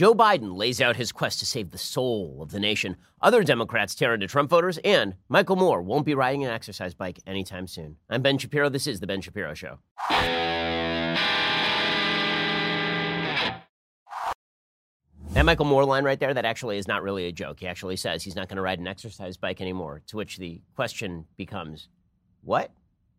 [0.00, 2.96] Joe Biden lays out his quest to save the soul of the nation.
[3.20, 7.20] Other Democrats tear into Trump voters, and Michael Moore won't be riding an exercise bike
[7.26, 7.98] anytime soon.
[8.08, 8.70] I'm Ben Shapiro.
[8.70, 9.78] This is The Ben Shapiro Show.
[15.32, 17.60] That Michael Moore line right there, that actually is not really a joke.
[17.60, 20.62] He actually says he's not going to ride an exercise bike anymore, to which the
[20.76, 21.90] question becomes,
[22.40, 22.72] what?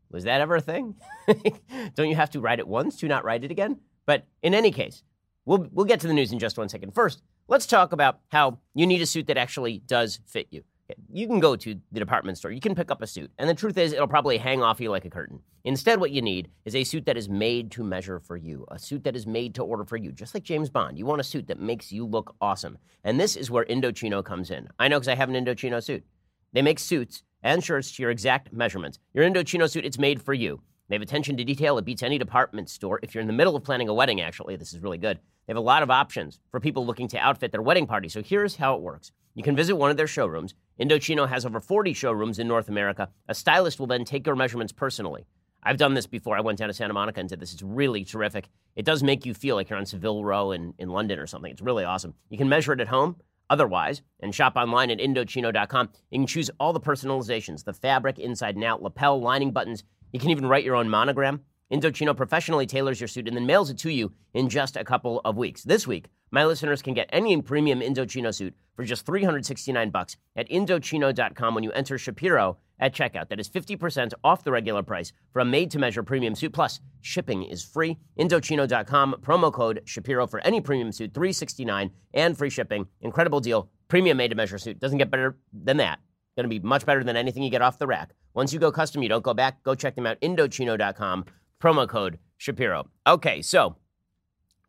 [0.09, 0.95] Was that ever a thing?
[1.93, 3.81] Don't you have to ride it once to not ride it again?
[4.07, 5.03] But in any case,
[5.45, 6.93] We'll, we'll get to the news in just one second.
[6.93, 10.63] First, let's talk about how you need a suit that actually does fit you.
[11.11, 13.53] You can go to the department store, you can pick up a suit, and the
[13.53, 15.39] truth is, it'll probably hang off you like a curtain.
[15.63, 18.77] Instead, what you need is a suit that is made to measure for you, a
[18.77, 20.97] suit that is made to order for you, just like James Bond.
[20.97, 22.77] You want a suit that makes you look awesome.
[23.03, 24.67] And this is where Indochino comes in.
[24.79, 26.03] I know because I have an Indochino suit.
[26.51, 28.99] They make suits and shirts to your exact measurements.
[29.13, 30.61] Your Indochino suit, it's made for you.
[30.91, 31.77] They have attention to detail.
[31.77, 32.99] It beats any department store.
[33.01, 35.19] If you're in the middle of planning a wedding, actually, this is really good.
[35.47, 38.09] They have a lot of options for people looking to outfit their wedding party.
[38.09, 39.13] So here's how it works.
[39.33, 40.53] You can visit one of their showrooms.
[40.81, 43.07] Indochino has over 40 showrooms in North America.
[43.29, 45.25] A stylist will then take your measurements personally.
[45.63, 46.35] I've done this before.
[46.35, 47.53] I went down to Santa Monica and did this.
[47.53, 48.49] It's really terrific.
[48.75, 51.53] It does make you feel like you're on Savile Row in, in London or something.
[51.53, 52.15] It's really awesome.
[52.29, 53.15] You can measure it at home
[53.49, 55.89] otherwise and shop online at Indochino.com.
[56.09, 59.85] You can choose all the personalizations the fabric, inside and out, lapel, lining buttons.
[60.11, 61.41] You can even write your own monogram.
[61.71, 65.21] Indochino professionally tailors your suit and then mails it to you in just a couple
[65.23, 65.63] of weeks.
[65.63, 70.49] This week, my listeners can get any premium Indochino suit for just 369 bucks at
[70.49, 73.29] Indochino.com when you enter Shapiro at checkout.
[73.29, 76.51] That is 50% off the regular price for a made-to-measure premium suit.
[76.51, 77.97] Plus, shipping is free.
[78.19, 82.87] Indochino.com, promo code Shapiro for any premium suit, 369 and free shipping.
[82.99, 83.69] Incredible deal.
[83.87, 84.79] Premium made-to-measure suit.
[84.79, 85.99] Doesn't get better than that.
[86.35, 88.11] Going to be much better than anything you get off the rack.
[88.33, 89.63] Once you go custom, you don't go back.
[89.63, 90.19] Go check them out.
[90.21, 91.25] Indochino.com
[91.61, 92.89] promo code Shapiro.
[93.05, 93.75] Okay, so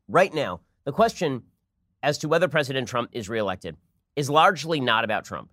[0.09, 1.43] right now, the question
[2.03, 3.77] as to whether President Trump is reelected
[4.17, 5.51] is largely not about Trump.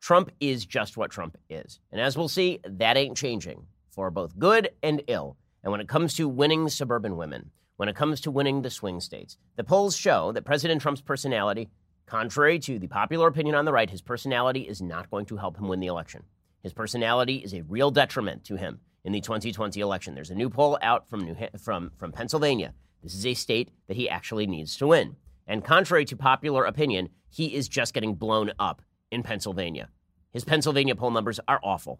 [0.00, 1.80] Trump is just what Trump is.
[1.92, 5.36] And as we'll see, that ain't changing for both good and ill.
[5.62, 9.00] And when it comes to winning suburban women, when it comes to winning the swing
[9.00, 11.70] states, the polls show that President Trump's personality,
[12.12, 15.56] contrary to the popular opinion on the right, his personality is not going to help
[15.56, 16.22] him win the election.
[16.62, 20.14] His personality is a real detriment to him in the 2020 election.
[20.14, 22.74] There's a new poll out from, New, from, from Pennsylvania.
[23.02, 25.16] This is a state that he actually needs to win.
[25.46, 29.88] And contrary to popular opinion, he is just getting blown up in Pennsylvania.
[30.34, 31.98] His Pennsylvania poll numbers are awful.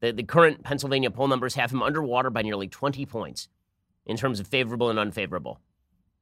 [0.00, 3.48] The, the current Pennsylvania poll numbers have him underwater by nearly 20 points
[4.04, 5.58] in terms of favorable and unfavorable.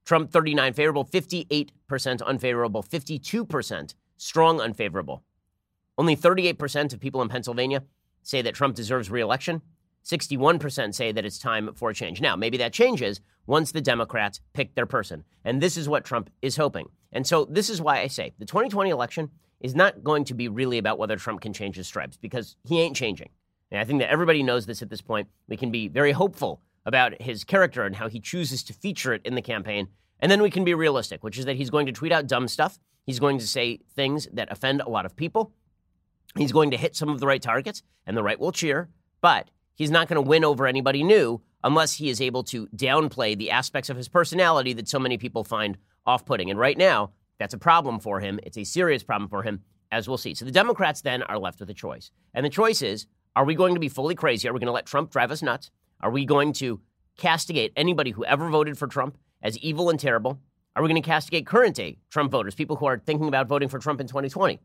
[0.07, 5.25] Trump 39 favorable, 58% unfavorable, 52% strong unfavorable.
[5.99, 7.83] Only 38% of people in Pennsylvania
[8.23, 9.63] say that Trump deserves reelection.
[10.05, 12.21] 61% say that it's time for a change.
[12.21, 15.25] Now, maybe that changes once the Democrats pick their person.
[15.45, 16.87] And this is what Trump is hoping.
[17.11, 19.31] And so this is why I say the 2020 election
[19.61, 22.81] is not going to be really about whether Trump can change his stripes because he
[22.81, 23.31] ain't changing.
[23.73, 25.29] And I think that everybody knows this at this point.
[25.49, 29.21] We can be very hopeful about his character and how he chooses to feature it
[29.25, 29.89] in the campaign.
[30.21, 32.49] And then we can be realistic, which is that he's going to tweet out dumb
[32.49, 32.79] stuff.
[33.05, 35.53] He's going to say things that offend a lot of people.
[36.39, 38.89] He's going to hit some of the right targets, and the right will cheer.
[39.21, 43.37] But he's not going to win over anybody new unless he is able to downplay
[43.37, 45.77] the aspects of his personality that so many people find
[46.07, 46.51] off putting.
[46.51, 48.39] And right now, that's a problem for him.
[48.45, 50.35] It's a serious problem for him, as we'll see.
[50.35, 52.11] So the Democrats then are left with a choice.
[52.35, 54.49] And the choice is are we going to be fully crazy?
[54.49, 55.71] Are we going to let Trump drive us nuts?
[56.01, 56.81] Are we going to
[57.17, 60.39] castigate anybody who ever voted for Trump as evil and terrible?
[60.75, 63.69] Are we going to castigate current day Trump voters, people who are thinking about voting
[63.69, 64.61] for Trump in 2020?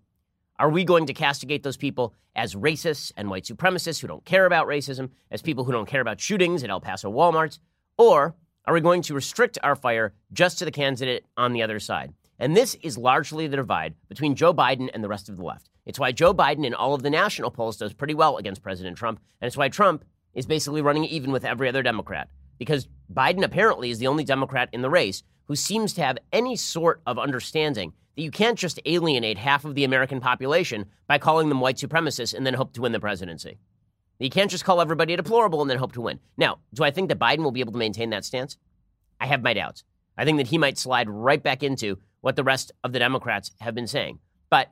[0.60, 4.46] Are we going to castigate those people as racists and white supremacists who don't care
[4.46, 7.60] about racism, as people who don't care about shootings at El Paso Walmarts?
[7.98, 11.80] Or are we going to restrict our fire just to the candidate on the other
[11.80, 12.14] side?
[12.38, 15.70] And this is largely the divide between Joe Biden and the rest of the left.
[15.86, 18.98] It's why Joe Biden in all of the national polls does pretty well against President
[18.98, 19.20] Trump.
[19.40, 20.04] And it's why Trump
[20.34, 22.30] is basically running even with every other Democrat.
[22.58, 26.56] Because Biden apparently is the only Democrat in the race who seems to have any
[26.56, 31.50] sort of understanding that you can't just alienate half of the American population by calling
[31.50, 33.58] them white supremacists and then hope to win the presidency.
[34.20, 36.20] You can't just call everybody deplorable and then hope to win.
[36.38, 38.58] Now, do I think that Biden will be able to maintain that stance?
[39.20, 39.84] I have my doubts.
[40.18, 43.52] I think that he might slide right back into what the rest of the Democrats
[43.60, 44.20] have been saying.
[44.50, 44.72] But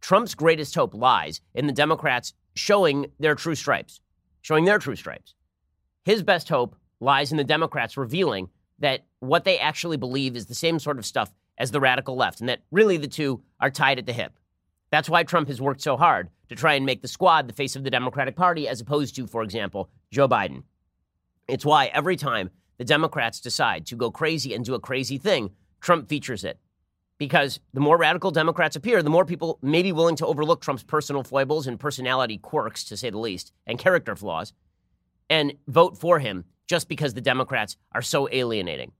[0.00, 4.00] Trump's greatest hope lies in the Democrats showing their true stripes,
[4.44, 5.34] showing their true stripes.
[6.04, 10.54] His best hope lies in the Democrats revealing that what they actually believe is the
[10.54, 13.98] same sort of stuff as the radical left, and that really the two are tied
[13.98, 14.38] at the hip.
[14.90, 17.74] That's why Trump has worked so hard to try and make the squad the face
[17.74, 20.64] of the Democratic Party, as opposed to, for example, Joe Biden.
[21.48, 25.52] It's why every time the Democrats decide to go crazy and do a crazy thing,
[25.80, 26.58] Trump features it.
[27.18, 30.82] Because the more radical Democrats appear, the more people may be willing to overlook Trump's
[30.82, 34.52] personal foibles and personality quirks, to say the least, and character flaws,
[35.30, 38.92] and vote for him just because the Democrats are so alienating.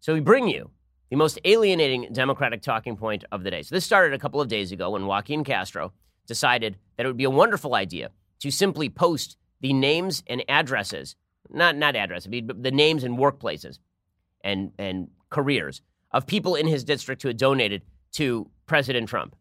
[0.00, 0.70] So we bring you
[1.10, 3.62] the most alienating Democratic talking point of the day.
[3.62, 5.92] So this started a couple of days ago when Joaquin Castro
[6.26, 8.10] decided that it would be a wonderful idea
[8.40, 11.16] to simply post the names and addresses,
[11.50, 13.78] not not addresses, but the names and workplaces
[14.42, 15.82] and and careers
[16.14, 17.82] of people in his district who had donated
[18.12, 19.36] to President Trump.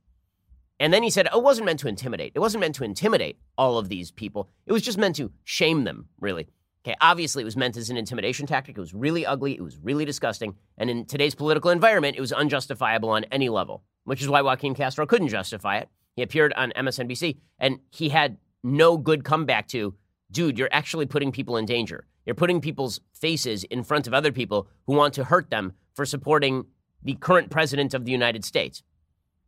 [0.80, 2.34] And then he said oh, it wasn't meant to intimidate.
[2.36, 4.50] It wasn't meant to intimidate all of these people.
[4.66, 6.48] It was just meant to shame them, really.
[6.86, 8.76] Okay, obviously it was meant as an intimidation tactic.
[8.76, 9.54] It was really ugly.
[9.54, 10.56] It was really disgusting.
[10.78, 14.74] And in today's political environment, it was unjustifiable on any level, which is why Joaquin
[14.74, 15.90] Castro couldn't justify it.
[16.16, 19.94] He appeared on MSNBC and he had no good comeback to,
[20.32, 22.06] dude, you're actually putting people in danger.
[22.26, 26.06] You're putting people's faces in front of other people who want to hurt them for
[26.06, 26.66] supporting
[27.04, 28.84] the current president of the United States.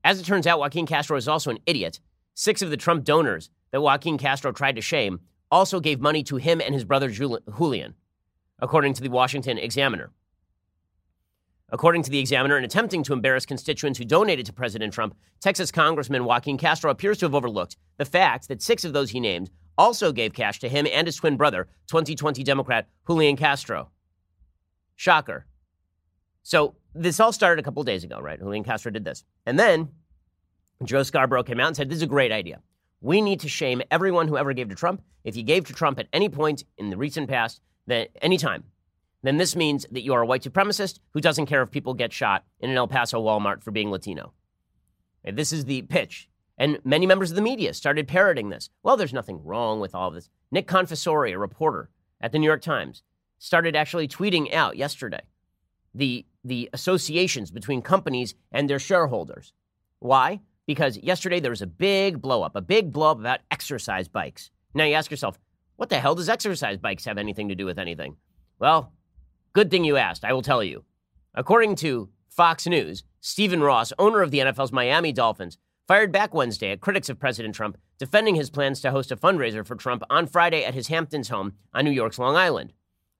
[0.03, 1.99] As it turns out, Joaquin Castro is also an idiot.
[2.33, 5.21] Six of the Trump donors that Joaquin Castro tried to shame
[5.51, 7.93] also gave money to him and his brother Julian,
[8.59, 10.11] according to the Washington Examiner.
[11.69, 15.71] According to the Examiner, in attempting to embarrass constituents who donated to President Trump, Texas
[15.71, 19.49] Congressman Joaquin Castro appears to have overlooked the fact that six of those he named
[19.77, 23.89] also gave cash to him and his twin brother, 2020 Democrat Julian Castro.
[24.95, 25.45] Shocker.
[26.45, 28.37] So this all started a couple days ago, right?
[28.37, 29.23] Julian Castro did this.
[29.47, 29.89] And then
[30.83, 32.61] Joe Scarborough came out and said, This is a great idea.
[33.01, 35.01] We need to shame everyone who ever gave to Trump.
[35.23, 38.63] If you gave to Trump at any point in the recent past, that any time,
[39.23, 42.13] then this means that you are a white supremacist who doesn't care if people get
[42.13, 44.31] shot in an El Paso Walmart for being Latino.
[45.23, 46.29] And this is the pitch.
[46.59, 48.69] And many members of the media started parroting this.
[48.83, 50.29] Well, there's nothing wrong with all this.
[50.51, 51.89] Nick Confessore, a reporter
[52.21, 53.01] at the New York Times,
[53.39, 55.21] started actually tweeting out yesterday
[55.95, 59.51] the, the associations between companies and their shareholders.
[59.99, 60.41] Why?
[60.67, 64.51] Because yesterday there was a big blow up, a big blow up about exercise bikes.
[64.73, 65.39] Now you ask yourself,
[65.75, 68.15] what the hell does exercise bikes have anything to do with anything?
[68.59, 68.93] Well,
[69.53, 70.23] good thing you asked.
[70.23, 70.85] I will tell you.
[71.33, 75.57] According to Fox News, Stephen Ross, owner of the NFL's Miami Dolphins,
[75.87, 79.65] fired back Wednesday at critics of President Trump, defending his plans to host a fundraiser
[79.65, 82.73] for Trump on Friday at his Hamptons home on New York's Long Island.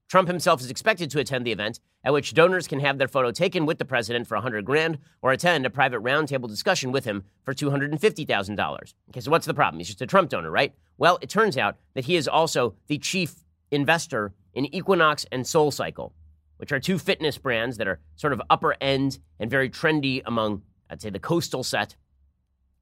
[0.08, 3.32] Trump himself is expected to attend the event, at which donors can have their photo
[3.32, 7.24] taken with the president for 100 grand or attend a private roundtable discussion with him
[7.44, 8.94] for $250,000.
[9.10, 9.80] Okay, so what's the problem?
[9.80, 10.74] He's just a Trump donor, right?
[10.98, 13.36] Well, it turns out that he is also the chief
[13.72, 16.12] investor in Equinox and SoulCycle,
[16.58, 20.62] which are two fitness brands that are sort of upper end and very trendy among,
[20.90, 21.96] I'd say, the coastal set.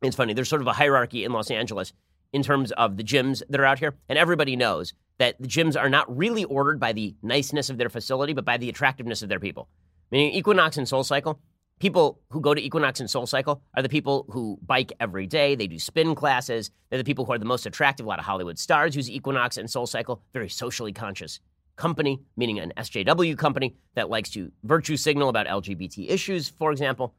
[0.02, 1.94] It's funny, there's sort of a hierarchy in Los Angeles
[2.34, 5.80] in terms of the gyms that are out here, and everybody knows that the gyms
[5.80, 9.30] are not really ordered by the niceness of their facility, but by the attractiveness of
[9.30, 9.70] their people.
[10.12, 11.38] Meaning Equinox and SoulCycle,
[11.80, 15.56] people who go to Equinox and SoulCycle are the people who bike every day.
[15.56, 16.72] They do spin classes.
[16.90, 18.06] They're the people who are the most attractive.
[18.06, 20.20] A lot of Hollywood stars use Equinox and SoulCycle.
[20.34, 21.40] Very socially conscious
[21.76, 27.16] company, meaning an SJW company that likes to virtue signal about LGBT issues, for example.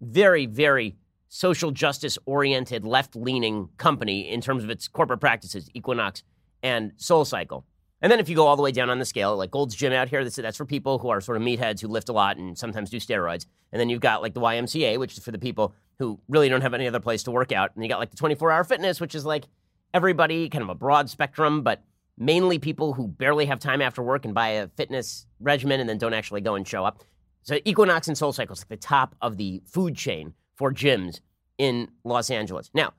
[0.00, 0.96] Very, very
[1.28, 6.22] social justice oriented, left leaning company in terms of its corporate practices, Equinox
[6.64, 7.62] and SoulCycle.
[8.02, 9.92] And then if you go all the way down on the scale, like Gold's Gym
[9.92, 12.58] out here, that's, for people who are sort of meatheads who lift a lot and
[12.58, 13.46] sometimes do steroids.
[13.70, 16.60] And then you've got like the YMCA, which is for the people who really don't
[16.62, 17.70] have any other place to work out.
[17.74, 19.44] And you got like the 24 hour fitness, which is like
[19.92, 21.84] everybody, kind of a broad spectrum, but
[22.18, 25.98] mainly people who barely have time after work and buy a fitness regimen and then
[25.98, 27.02] don't actually go and show up.
[27.42, 31.20] So Equinox and SoulCycle is like the top of the food chain for gyms
[31.58, 32.70] in Los Angeles.
[32.74, 32.94] Now,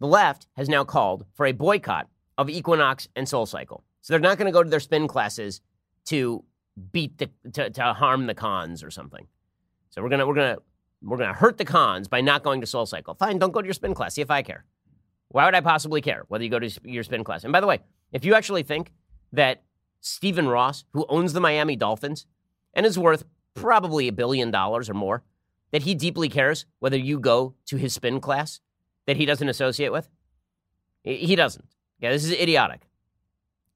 [0.00, 2.08] the left has now called for a boycott
[2.38, 3.82] of Equinox and SoulCycle.
[4.00, 5.60] So they're not going to go to their spin classes
[6.06, 6.44] to
[6.92, 9.26] beat the to, to harm the cons or something.
[9.90, 10.58] So we're gonna we're gonna
[11.02, 13.16] we're gonna hurt the cons by not going to SoulCycle.
[13.18, 14.14] Fine, don't go to your spin class.
[14.14, 14.64] See if I care.
[15.28, 17.44] Why would I possibly care whether you go to your spin class?
[17.44, 17.80] And by the way,
[18.12, 18.92] if you actually think
[19.32, 19.62] that
[20.00, 22.26] Stephen Ross, who owns the Miami Dolphins
[22.74, 23.24] and is worth
[23.54, 25.22] probably a billion dollars or more,
[25.72, 28.60] that he deeply cares whether you go to his spin class
[29.06, 30.08] that he doesn't associate with,
[31.02, 31.66] he doesn't.
[32.04, 32.82] Yeah, this is idiotic.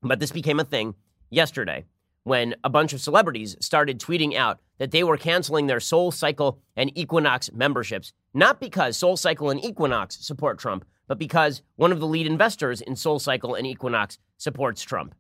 [0.03, 0.95] But this became a thing
[1.31, 1.87] yesterday
[2.25, 6.59] when a bunch of celebrities started tweeting out that they were canceling their Soul Cycle
[6.77, 12.01] and Equinox memberships, not because Soul Cycle and Equinox support Trump, but because one of
[12.01, 15.15] the lead investors in Soul Cycle and Equinox supports Trump.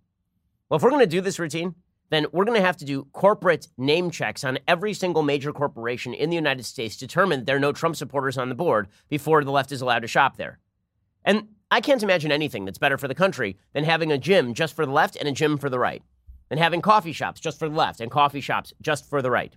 [0.68, 1.76] Well, if we're going to do this routine,
[2.10, 6.12] then we're going to have to do corporate name checks on every single major corporation
[6.12, 9.42] in the United States to determine there are no Trump supporters on the board before
[9.44, 10.58] the left is allowed to shop there.
[11.24, 14.74] And I can't imagine anything that's better for the country than having a gym just
[14.74, 16.02] for the left and a gym for the right,
[16.50, 19.54] and having coffee shops just for the left and coffee shops just for the right.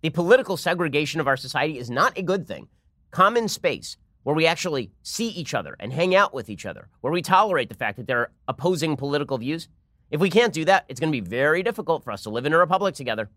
[0.00, 2.68] The political segregation of our society is not a good thing.
[3.10, 7.12] Common space where we actually see each other and hang out with each other, where
[7.12, 9.68] we tolerate the fact that there are opposing political views.
[10.10, 12.46] If we can't do that, it's going to be very difficult for us to live
[12.46, 13.28] in a republic together.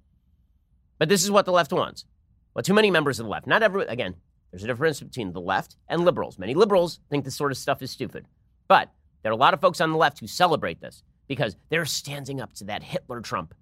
[0.97, 2.05] But this is what the left wants.
[2.53, 4.15] Well, too many members of the left, not every, again,
[4.53, 6.37] there's a difference between the left and liberals.
[6.37, 8.27] Many liberals think this sort of stuff is stupid.
[8.67, 8.91] But
[9.23, 12.39] there are a lot of folks on the left who celebrate this because they're standing
[12.39, 13.55] up to that Hitler Trump.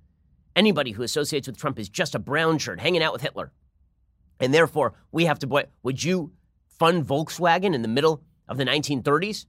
[0.53, 3.53] Anybody who associates with Trump is just a brown shirt hanging out with Hitler.
[4.41, 5.63] And therefore, we have to boy.
[5.83, 6.33] Would you
[6.77, 9.45] fund Volkswagen in the middle of the 1930s?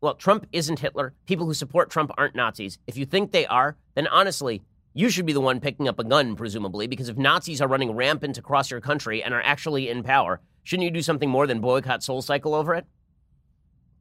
[0.00, 1.14] Well, Trump isn't Hitler.
[1.26, 2.78] People who support Trump aren't Nazis.
[2.86, 4.62] If you think they are, then honestly,
[4.94, 7.90] you should be the one picking up a gun, presumably, because if Nazis are running
[7.90, 11.60] rampant across your country and are actually in power, shouldn't you do something more than
[11.60, 12.86] boycott Soul Cycle over it?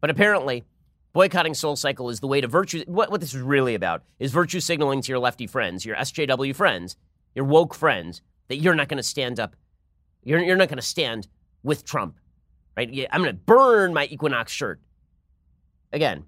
[0.01, 0.63] But apparently,
[1.13, 2.83] boycotting Soul Cycle is the way to virtue.
[2.87, 6.55] What, what this is really about is virtue signaling to your lefty friends, your SJW
[6.55, 6.95] friends,
[7.35, 9.55] your woke friends, that you're not going to stand up.
[10.23, 11.27] You're, you're not going to stand
[11.63, 12.17] with Trump,
[12.75, 12.89] right?
[13.11, 14.79] I'm going to burn my Equinox shirt.
[15.91, 16.25] Again,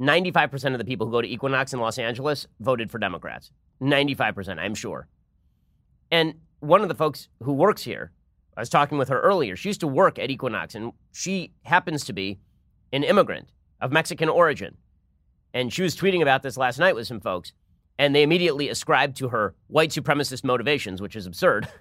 [0.00, 3.50] 95% of the people who go to Equinox in Los Angeles voted for Democrats.
[3.82, 5.08] 95%, I'm sure.
[6.10, 8.12] And one of the folks who works here,
[8.60, 9.56] I was talking with her earlier.
[9.56, 12.40] She used to work at Equinox, and she happens to be
[12.92, 13.48] an immigrant
[13.80, 14.76] of Mexican origin.
[15.54, 17.54] And she was tweeting about this last night with some folks,
[17.98, 21.68] and they immediately ascribed to her white supremacist motivations, which is absurd.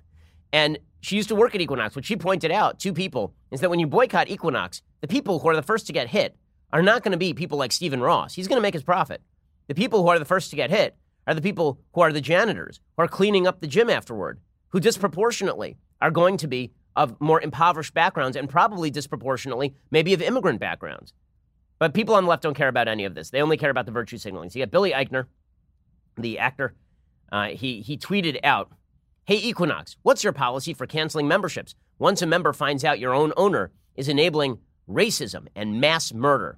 [0.51, 1.95] And she used to work at Equinox.
[1.95, 5.47] What she pointed out to people is that when you boycott Equinox, the people who
[5.47, 6.35] are the first to get hit
[6.73, 8.33] are not going to be people like Stephen Ross.
[8.33, 9.21] He's going to make his profit.
[9.67, 12.19] The people who are the first to get hit are the people who are the
[12.19, 17.19] janitors, who are cleaning up the gym afterward, who disproportionately are going to be of
[17.21, 21.13] more impoverished backgrounds and probably disproportionately maybe of immigrant backgrounds.
[21.77, 23.29] But people on the left don't care about any of this.
[23.29, 24.49] They only care about the virtue signaling.
[24.49, 25.25] So you got Billy Eichner,
[26.17, 26.75] the actor.
[27.31, 28.71] Uh, he, he tweeted out,
[29.25, 31.75] Hey, Equinox, what's your policy for canceling memberships?
[31.99, 34.57] Once a member finds out your own owner is enabling
[34.89, 36.57] racism and mass murder,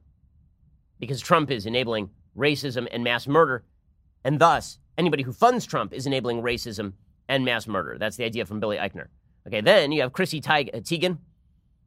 [0.98, 3.66] because Trump is enabling racism and mass murder,
[4.24, 6.94] and thus anybody who funds Trump is enabling racism
[7.28, 7.98] and mass murder.
[8.00, 9.08] That's the idea from Billy Eichner.
[9.48, 11.18] Okay, then you have Chrissy uh, Teigen,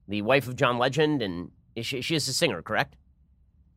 [0.08, 2.96] the wife of John Legend, and she, she is a singer, correct?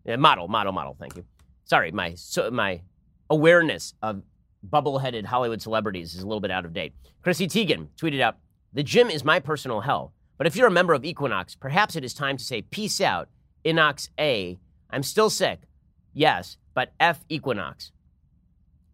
[0.08, 0.96] Uh, model, model, model.
[1.00, 1.26] Thank you.
[1.66, 2.82] Sorry, my so, my
[3.30, 4.24] awareness of
[4.64, 6.94] bubble-headed Hollywood celebrities is a little bit out of date.
[7.22, 8.38] Chrissy Teigen tweeted out,
[8.74, 12.04] "The gym is my personal hell, but if you're a member of Equinox, perhaps it
[12.04, 13.30] is time to say peace out,
[13.64, 14.58] Inox A.
[14.90, 15.62] I'm still sick,
[16.14, 17.92] yes, but F Equinox."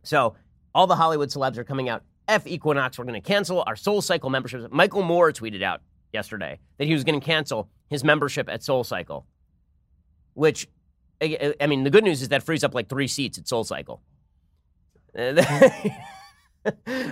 [0.04, 0.36] So
[0.76, 2.04] all the Hollywood celebs are coming out.
[2.28, 4.66] F Equinox, we're going to cancel our Soul Cycle memberships.
[4.72, 5.82] Michael Moore tweeted out
[6.14, 9.26] yesterday that he was going to cancel his membership at Soul Cycle,
[10.34, 10.68] which,
[11.22, 14.02] I mean, the good news is that frees up like three seats at Soul Cycle.
[15.18, 15.96] I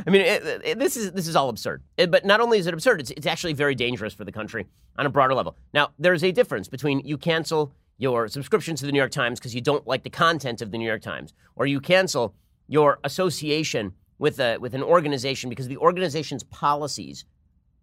[0.08, 1.84] mean, it, it, this is this is all absurd.
[1.98, 4.66] It, but not only is it absurd, it's, it's actually very dangerous for the country
[4.98, 5.56] on a broader level.
[5.74, 9.54] Now, there's a difference between you cancel your subscription to the New York Times because
[9.54, 12.34] you don't like the content of the New York Times, or you cancel
[12.68, 17.26] your association with a with an organization because the organization's policies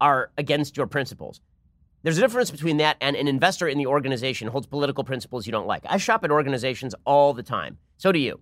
[0.00, 1.40] are against your principles.
[2.04, 5.52] There's a difference between that and an investor in the organization holds political principles you
[5.52, 5.82] don't like.
[5.88, 7.76] I shop at organizations all the time.
[7.96, 8.38] So do you.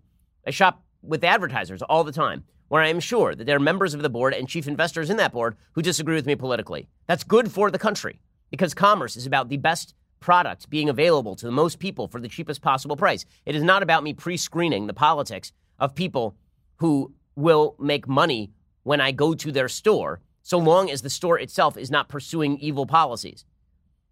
[0.47, 3.95] I shop with advertisers all the time where I am sure that there are members
[3.95, 6.89] of the board and chief investors in that board who disagree with me politically.
[7.07, 11.47] That's good for the country because commerce is about the best product being available to
[11.47, 13.25] the most people for the cheapest possible price.
[13.47, 16.37] It is not about me pre screening the politics of people
[16.77, 18.51] who will make money
[18.83, 22.59] when I go to their store, so long as the store itself is not pursuing
[22.59, 23.45] evil policies.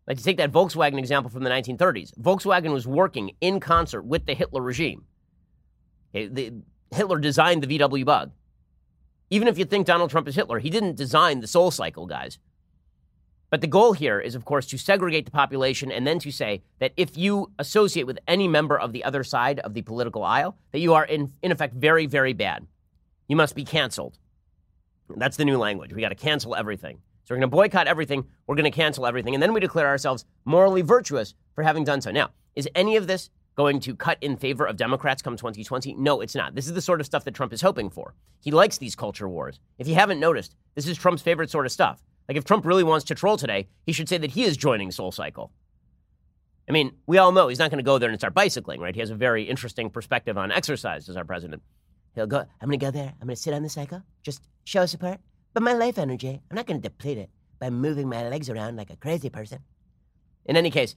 [0.07, 2.13] Like to take that Volkswagen example from the 1930s.
[2.19, 5.05] Volkswagen was working in concert with the Hitler regime.
[6.13, 8.33] Hitler designed the VW bug.
[9.31, 12.39] Even if you think Donald Trump is Hitler, he didn't design the soul cycle, guys.
[13.51, 16.63] But the goal here is, of course, to segregate the population and then to say
[16.81, 20.57] that if you associate with any member of the other side of the political aisle,
[20.73, 22.67] that you are, in, in effect, very, very bad.
[23.29, 24.19] You must be canceled.
[25.17, 25.93] That's the new language.
[25.93, 26.99] We got to cancel everything.
[27.25, 28.27] So we're going to boycott everything.
[28.47, 29.35] We're going to cancel everything.
[29.35, 32.11] And then we declare ourselves morally virtuous for having done so.
[32.11, 35.95] Now, is any of this going to cut in favor of Democrats come 2020?
[35.95, 36.55] No, it's not.
[36.55, 38.15] This is the sort of stuff that Trump is hoping for.
[38.41, 39.59] He likes these culture wars.
[39.79, 42.03] If you haven't noticed, this is Trump's favorite sort of stuff.
[42.29, 44.91] Like if Trump really wants to troll today, he should say that he is joining
[44.91, 45.51] Soul Cycle.
[46.69, 48.95] I mean, we all know he's not going to go there and start bicycling, right?
[48.95, 51.63] He has a very interesting perspective on exercise as our president.
[52.15, 53.13] He'll go, I'm going to go there.
[53.21, 55.19] I'm going to sit on the cycle, just show support.
[55.53, 58.77] But my life energy, I'm not going to deplete it by moving my legs around
[58.77, 59.61] like a crazy person.
[60.47, 60.97] In any case,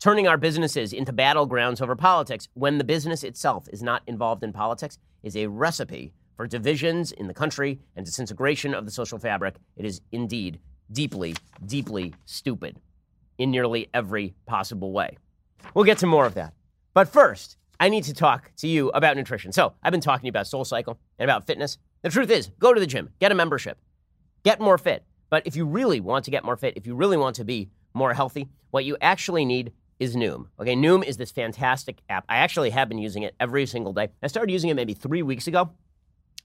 [0.00, 4.52] turning our businesses into battlegrounds over politics when the business itself is not involved in
[4.52, 9.56] politics is a recipe for divisions in the country and disintegration of the social fabric.
[9.76, 12.80] It is indeed deeply, deeply stupid
[13.38, 15.18] in nearly every possible way.
[15.74, 16.54] We'll get to more of that.
[16.94, 19.52] But first, I need to talk to you about nutrition.
[19.52, 21.78] So, I've been talking to you about Soul Cycle and about fitness.
[22.02, 23.78] The truth is, go to the gym, get a membership,
[24.44, 25.04] get more fit.
[25.30, 27.70] But if you really want to get more fit, if you really want to be
[27.94, 30.46] more healthy, what you actually need is Noom.
[30.60, 32.24] Okay, Noom is this fantastic app.
[32.28, 34.08] I actually have been using it every single day.
[34.22, 35.70] I started using it maybe three weeks ago,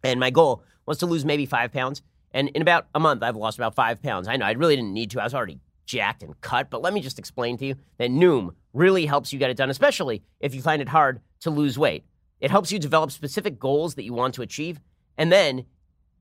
[0.03, 2.01] and my goal was to lose maybe five pounds.
[2.31, 4.27] And in about a month, I've lost about five pounds.
[4.27, 5.21] I know I really didn't need to.
[5.21, 6.69] I was already jacked and cut.
[6.69, 9.69] But let me just explain to you that Noom really helps you get it done,
[9.69, 12.03] especially if you find it hard to lose weight.
[12.39, 14.79] It helps you develop specific goals that you want to achieve,
[15.17, 15.65] and then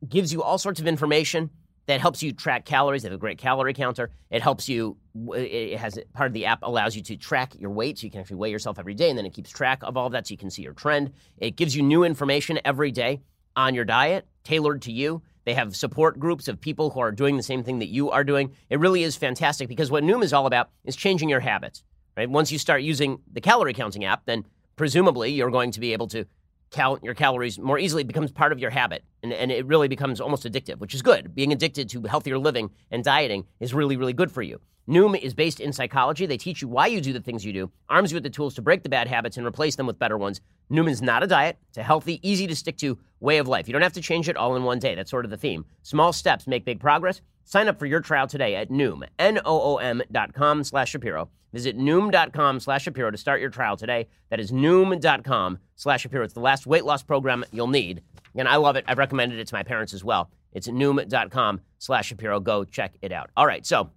[0.08, 1.50] gives you all sorts of information
[1.86, 3.02] that helps you track calories.
[3.02, 4.10] They have a great calorie counter.
[4.30, 4.96] It helps you.
[5.34, 8.20] It has part of the app allows you to track your weight, so you can
[8.20, 10.32] actually weigh yourself every day, and then it keeps track of all of that, so
[10.32, 11.12] you can see your trend.
[11.38, 13.22] It gives you new information every day
[13.56, 15.22] on your diet, tailored to you.
[15.44, 18.22] They have support groups of people who are doing the same thing that you are
[18.22, 18.54] doing.
[18.70, 21.82] It really is fantastic because what Noom is all about is changing your habits.
[22.16, 22.28] Right?
[22.28, 24.44] Once you start using the calorie counting app, then
[24.76, 26.26] presumably you're going to be able to
[26.70, 28.02] count your calories more easily.
[28.02, 31.02] It becomes part of your habit and, and it really becomes almost addictive which is
[31.02, 31.34] good.
[31.34, 34.60] Being addicted to healthier living and dieting is really really good for you.
[34.88, 36.26] Noom is based in psychology.
[36.26, 38.54] They teach you why you do the things you do arms you with the tools
[38.54, 40.40] to break the bad habits and replace them with better ones.
[40.70, 41.58] Noom is not a diet.
[41.68, 43.68] It's a healthy easy to stick to way of life.
[43.68, 44.94] You don't have to change it all in one day.
[44.94, 45.66] That's sort of the theme.
[45.82, 47.20] Small steps make big progress
[47.52, 52.60] sign up for your trial today at noom n-o-o-m dot com slash shapiro Visit noom.com
[52.60, 54.08] slash Shapiro to start your trial today.
[54.30, 56.24] That is noom.com slash Shapiro.
[56.24, 58.02] It's the last weight loss program you'll need.
[58.34, 58.84] And I love it.
[58.88, 60.30] I've recommended it to my parents as well.
[60.52, 62.40] It's noom.com slash Shapiro.
[62.40, 63.30] Go check it out.
[63.36, 63.66] All right.
[63.66, 63.90] So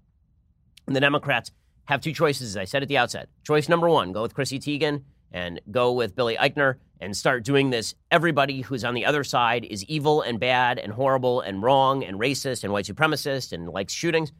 [0.85, 1.51] the Democrats
[1.85, 3.29] have two choices, as I said at the outset.
[3.45, 7.69] Choice number one, go with Chrissy Teigen and go with Billy Eichner and start doing
[7.69, 7.95] this.
[8.11, 12.19] Everybody who's on the other side is evil and bad and horrible and wrong and
[12.19, 14.31] racist and white supremacist and likes shootings.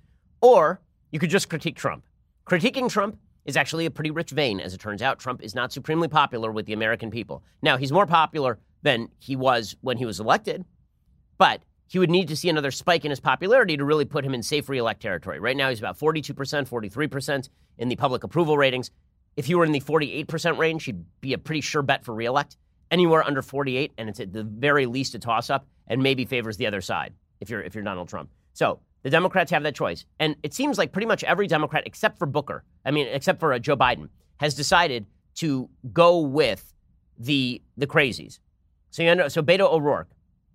[0.41, 0.81] Or
[1.12, 2.03] you could just critique Trump
[2.45, 4.59] Critiquing Trump is actually a pretty rich vein.
[4.59, 7.43] As it turns out, Trump is not supremely popular with the American people.
[7.62, 10.63] Now, he's more popular than he was when he was elected,
[11.39, 14.34] but he would need to see another spike in his popularity to really put him
[14.34, 15.39] in safe reelect territory.
[15.39, 17.49] Right now, he's about 42%, 43%
[17.80, 18.91] in the public approval ratings.
[19.38, 22.58] If you were in the 48% range, he'd be a pretty sure bet for reelect.
[22.91, 26.58] Anywhere under 48, and it's at the very least a toss up, and maybe favors
[26.58, 28.30] the other side if you're if you're Donald Trump.
[28.54, 30.04] So the Democrats have that choice.
[30.19, 33.54] And it seems like pretty much every Democrat, except for Booker, I mean, except for
[33.54, 36.74] uh, Joe Biden, has decided to go with
[37.19, 38.39] the, the crazies.
[38.89, 40.10] So, you know, so Beto O'Rourke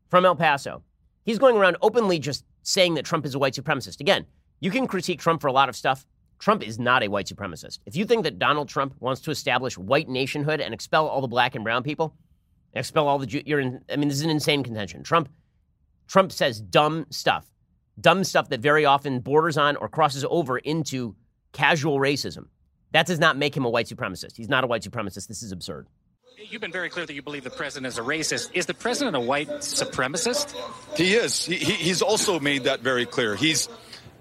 [0.09, 0.83] from El Paso,
[1.25, 4.01] he's going around openly just saying that Trump is a white supremacist.
[4.01, 4.27] Again,
[4.59, 6.05] you can critique Trump for a lot of stuff.
[6.41, 7.79] Trump is not a white supremacist.
[7.87, 11.29] If you think that Donald Trump wants to establish white nationhood and expel all the
[11.29, 12.17] black and brown people,
[12.73, 15.05] expel all the Jew, you're in, I mean, this is an insane contention.
[15.05, 15.29] Trump,
[16.09, 17.47] Trump says dumb stuff
[18.01, 21.15] dumb stuff that very often borders on or crosses over into
[21.53, 22.47] casual racism.
[22.93, 24.37] That does not make him a white supremacist.
[24.37, 25.29] He's not a white supremacist.
[25.29, 25.87] This is absurd.
[26.37, 28.51] You've been very clear that you believe the president is a racist.
[28.55, 30.57] Is the president a white supremacist?
[30.97, 31.45] He is.
[31.45, 33.37] He, he's also made that very clear.
[33.37, 33.69] He's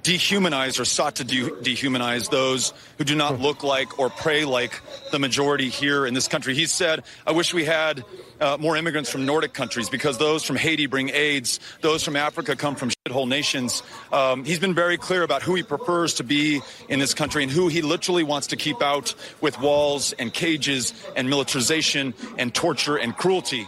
[0.04, 4.82] dehumanize or sought to de- dehumanize those who do not look like or pray like
[5.12, 6.56] the majority here in this country.
[6.56, 8.04] He said, I wish we had
[8.40, 12.56] uh, more immigrants from Nordic countries because those from Haiti bring AIDS, those from Africa
[12.56, 13.84] come from shithole nations.
[14.12, 17.52] Um, he's been very clear about who he prefers to be in this country and
[17.52, 22.98] who he literally wants to keep out with walls and cages and militarization and torture
[22.98, 23.68] and cruelty.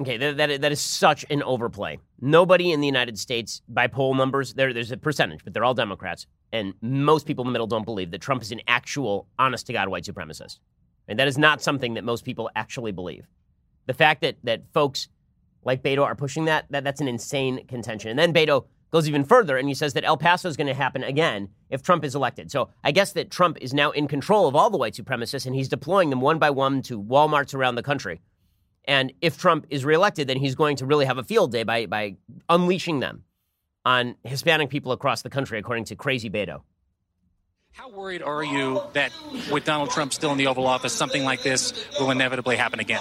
[0.00, 1.98] Okay, that, that, that is such an overplay.
[2.24, 5.74] Nobody in the United States, by poll numbers, there, there's a percentage, but they're all
[5.74, 6.28] Democrats.
[6.52, 9.72] And most people in the middle don't believe that Trump is an actual, honest to
[9.72, 10.60] God, white supremacist.
[11.08, 13.26] And that is not something that most people actually believe.
[13.86, 15.08] The fact that, that folks
[15.64, 18.10] like Beto are pushing that, that, that's an insane contention.
[18.10, 20.74] And then Beto goes even further and he says that El Paso is going to
[20.74, 22.52] happen again if Trump is elected.
[22.52, 25.56] So I guess that Trump is now in control of all the white supremacists and
[25.56, 28.20] he's deploying them one by one to Walmarts around the country.
[28.84, 31.86] And if Trump is reelected, then he's going to really have a field day by,
[31.86, 32.16] by
[32.48, 33.24] unleashing them
[33.84, 36.62] on Hispanic people across the country, according to Crazy Beto.
[37.72, 39.12] How worried are you that
[39.50, 43.00] with Donald Trump still in the Oval Office, something like this will inevitably happen again?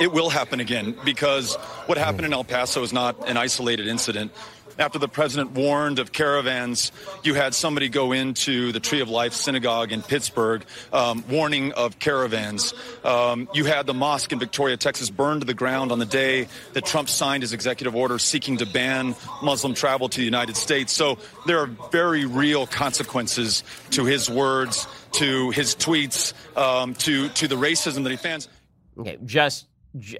[0.00, 1.54] It will happen again because
[1.86, 4.32] what happened in El Paso is not an isolated incident
[4.78, 9.32] after the president warned of caravans, you had somebody go into the Tree of Life
[9.32, 12.74] synagogue in Pittsburgh, um, warning of caravans.
[13.04, 16.48] Um, you had the mosque in Victoria, Texas, burned to the ground on the day
[16.72, 20.92] that Trump signed his executive order seeking to ban Muslim travel to the United States.
[20.92, 27.48] So there are very real consequences to his words, to his tweets, um, to to
[27.48, 28.48] the racism that he fans.
[28.98, 29.66] Okay, just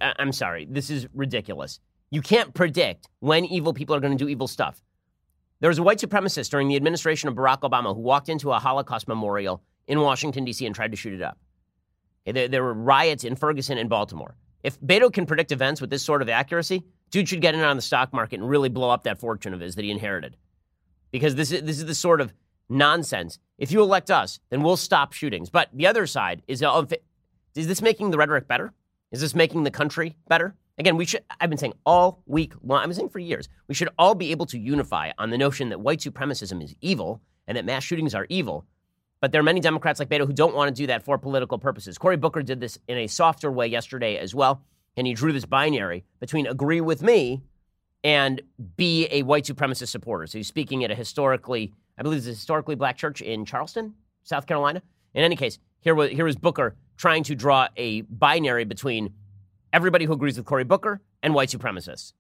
[0.00, 1.80] I'm sorry, this is ridiculous
[2.14, 4.81] You can't predict when evil people are going to do evil stuff.
[5.59, 8.61] There was a white supremacist during the administration of Barack Obama who walked into a
[8.61, 11.38] Holocaust memorial in Washington, D.C., and tried to shoot it up.
[12.24, 14.37] There, there were riots in Ferguson and Baltimore.
[14.62, 17.74] If Beto can predict events with this sort of accuracy, dude should get in on
[17.74, 20.37] the stock market and really blow up that fortune of his that he inherited.
[21.11, 22.33] Because this is, this is the sort of
[22.68, 23.40] nonsense.
[23.59, 25.50] If you elect us, then we'll stop shootings.
[25.50, 26.62] But the other side is,
[27.57, 28.72] is this making the rhetoric better?
[29.11, 30.55] Is this making the country better?
[30.78, 33.74] Again, we should, I've been saying all week long, I've been saying for years, we
[33.74, 37.56] should all be able to unify on the notion that white supremacism is evil and
[37.56, 38.66] that mass shootings are evil.
[39.20, 41.58] But there are many Democrats like Beto who don't want to do that for political
[41.58, 41.96] purposes.
[41.96, 44.62] Cory Booker did this in a softer way yesterday as well.
[44.96, 47.42] And he drew this binary between agree with me
[48.04, 48.42] and
[48.76, 50.26] be a white supremacist supporter.
[50.26, 53.94] So he's speaking at a historically, I believe it's a historically black church in Charleston,
[54.24, 54.82] South Carolina.
[55.14, 59.14] In any case, here was, here was Booker trying to draw a binary between
[59.74, 62.12] everybody who agrees with Cory Booker and white supremacists.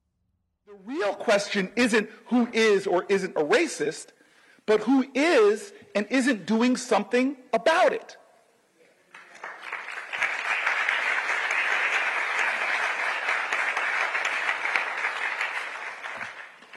[0.66, 4.08] The real question isn't who is or isn't a racist
[4.66, 8.16] but who is and isn't doing something about it.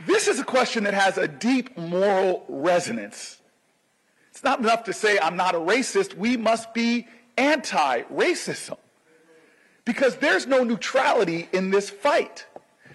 [0.05, 3.41] This is a question that has a deep moral resonance.
[4.31, 6.13] It's not enough to say, I'm not a racist.
[6.15, 8.77] We must be anti racism.
[9.87, 12.45] Because there's no neutrality in this fight.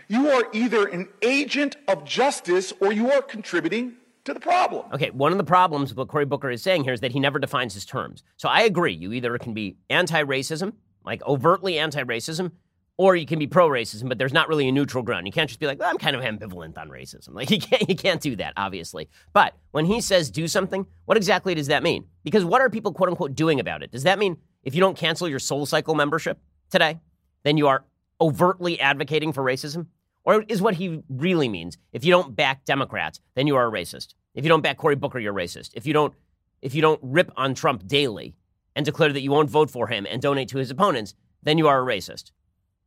[0.09, 4.85] You are either an agent of justice or you are contributing to the problem.
[4.93, 7.19] Okay, one of the problems with what Cory Booker is saying here is that he
[7.19, 8.23] never defines his terms.
[8.37, 8.93] So I agree.
[8.93, 12.53] You either can be anti racism, like overtly anti racism,
[12.99, 15.27] or you can be pro racism, but there's not really a neutral ground.
[15.27, 17.29] You can't just be like, well, I'm kind of ambivalent on racism.
[17.33, 19.09] Like, you can't, you can't do that, obviously.
[19.33, 22.05] But when he says do something, what exactly does that mean?
[22.23, 23.91] Because what are people, quote unquote, doing about it?
[23.91, 26.39] Does that mean if you don't cancel your Soul Cycle membership
[26.73, 26.99] today,
[27.45, 27.85] then you are
[28.21, 29.87] overtly advocating for racism?
[30.25, 33.71] Or is what he really means if you don't back Democrats, then you are a
[33.71, 34.15] racist.
[34.35, 35.71] If you don't back Cory Booker, you're racist.
[35.75, 36.15] If you don't
[36.63, 38.37] if you don't rip on Trump daily
[38.77, 41.67] and declare that you won't vote for him and donate to his opponents, then you
[41.67, 42.31] are a racist.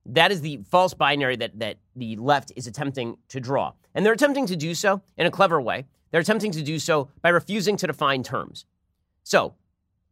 [0.05, 3.73] That is the false binary that, that the left is attempting to draw.
[3.93, 5.85] And they're attempting to do so in a clever way.
[6.11, 8.65] They're attempting to do so by refusing to define terms.
[9.23, 9.55] So,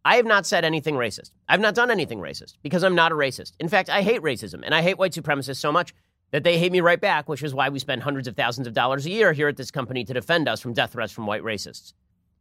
[0.06, 1.32] I have not said anything racist.
[1.48, 3.54] I've not done anything racist because I'm not a racist.
[3.60, 5.94] In fact, I hate racism and I hate white supremacists so much
[6.32, 8.74] that they hate me right back, which is why we spend hundreds of thousands of
[8.74, 11.44] dollars a year here at this company to defend us from death threats from white
[11.44, 11.94] racists,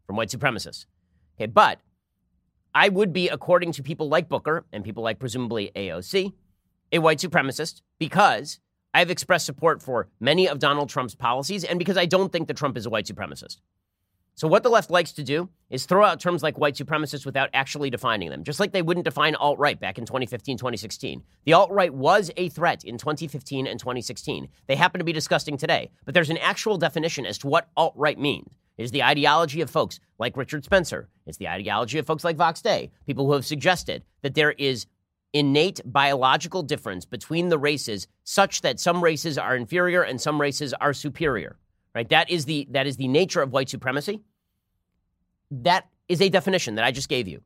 [0.07, 0.87] from white supremacists.
[1.37, 1.81] Okay, but
[2.75, 6.33] I would be, according to people like Booker and people like presumably AOC,
[6.91, 8.59] a white supremacist because
[8.95, 12.57] I've expressed support for many of Donald Trump's policies and because I don't think that
[12.57, 13.59] Trump is a white supremacist.
[14.35, 17.51] So, what the left likes to do is throw out terms like white supremacist without
[17.53, 21.23] actually defining them, just like they wouldn't define alt right back in 2015, 2016.
[21.45, 24.49] The alt right was a threat in 2015 and 2016.
[24.67, 27.95] They happen to be disgusting today, but there's an actual definition as to what alt
[27.97, 28.57] right means.
[28.79, 31.09] It is the ideology of folks like Richard Spencer.
[31.27, 34.87] It's the ideology of folks like Vox Day, people who have suggested that there is
[35.35, 40.75] innate biological difference between the races such that some races are inferior and some races
[40.75, 41.59] are superior
[41.95, 42.09] right?
[42.09, 44.21] That is the that is the nature of white supremacy.
[45.51, 47.43] That is a definition that I just gave you.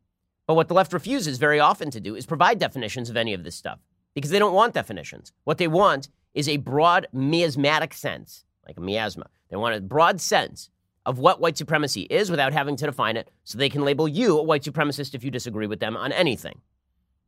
[0.46, 3.42] But what the left refuses very often to do is provide definitions of any of
[3.42, 3.80] this stuff
[4.14, 5.32] because they don't want definitions.
[5.44, 9.26] What they want is a broad miasmatic sense, like a miasma.
[9.50, 10.70] They want a broad sense
[11.04, 14.38] of what white supremacy is without having to define it so they can label you
[14.38, 16.61] a white supremacist if you disagree with them on anything.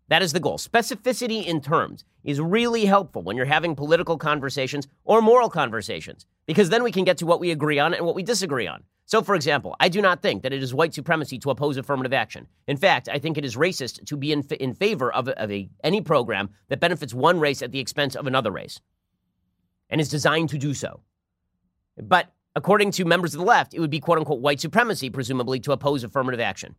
[0.09, 0.59] That is the goal.
[0.59, 6.71] Specificity in terms is really helpful when you're having political conversations or moral conversations, because
[6.71, 8.83] then we can get to what we agree on and what we disagree on.
[9.05, 12.13] So, for example, I do not think that it is white supremacy to oppose affirmative
[12.13, 12.47] action.
[12.67, 15.71] In fact, I think it is racist to be in, in favor of, of a,
[15.83, 18.81] any program that benefits one race at the expense of another race
[19.89, 21.01] and is designed to do so.
[21.97, 25.59] But according to members of the left, it would be quote unquote white supremacy, presumably,
[25.61, 26.75] to oppose affirmative action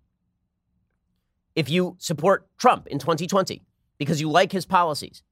[1.55, 3.61] if you support Trump in 2020
[3.97, 5.23] because you like his policies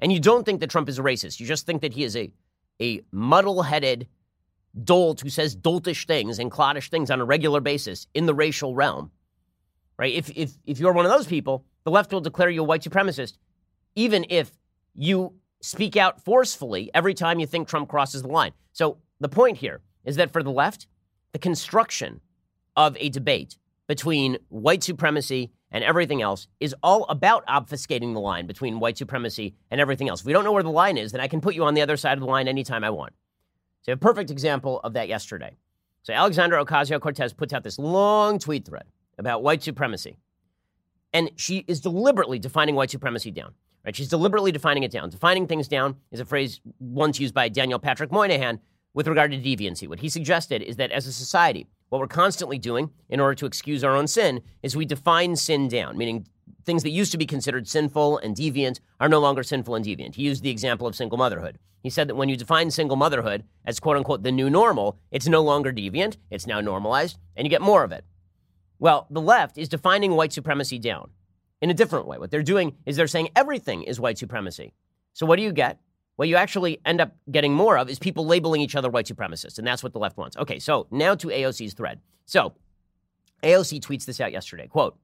[0.00, 2.16] and you don't think that Trump is a racist, you just think that he is
[2.16, 2.32] a,
[2.80, 4.08] a muddle headed
[4.82, 8.74] dolt who says doltish things and cloddish things on a regular basis in the racial
[8.74, 9.10] realm,
[9.98, 10.14] right?
[10.14, 12.82] If, if, if you're one of those people, the left will declare you a white
[12.82, 13.34] supremacist,
[13.94, 14.50] even if
[14.94, 18.52] you speak out forcefully every time you think Trump crosses the line.
[18.72, 20.86] So the point here is that for the left,
[21.32, 22.20] the construction
[22.76, 23.56] of a debate
[23.86, 29.56] between white supremacy and everything else is all about obfuscating the line between white supremacy
[29.72, 30.20] and everything else.
[30.20, 31.82] If we don't know where the line is, then I can put you on the
[31.82, 33.12] other side of the line anytime I want.
[33.82, 35.56] So, a perfect example of that yesterday.
[36.04, 38.84] So, Alexandria Ocasio Cortez puts out this long tweet thread
[39.18, 40.16] about white supremacy.
[41.12, 43.52] And she is deliberately defining white supremacy down.
[43.84, 43.96] Right?
[43.96, 45.10] She's deliberately defining it down.
[45.10, 48.60] Defining things down is a phrase once used by Daniel Patrick Moynihan
[48.94, 49.88] with regard to deviancy.
[49.88, 53.46] What he suggested is that as a society, what we're constantly doing in order to
[53.46, 56.26] excuse our own sin is we define sin down, meaning
[56.64, 60.14] things that used to be considered sinful and deviant are no longer sinful and deviant.
[60.14, 61.58] He used the example of single motherhood.
[61.82, 65.28] He said that when you define single motherhood as quote unquote the new normal, it's
[65.28, 68.04] no longer deviant, it's now normalized, and you get more of it.
[68.78, 71.10] Well, the left is defining white supremacy down
[71.60, 72.18] in a different way.
[72.18, 74.72] What they're doing is they're saying everything is white supremacy.
[75.12, 75.78] So what do you get?
[76.16, 79.58] What you actually end up getting more of is people labeling each other white supremacists,
[79.58, 80.36] and that's what the left wants.
[80.36, 82.00] Okay, so now to AOC's thread.
[82.24, 82.54] So
[83.42, 84.68] AOC tweets this out yesterday.
[84.68, 84.96] Quote,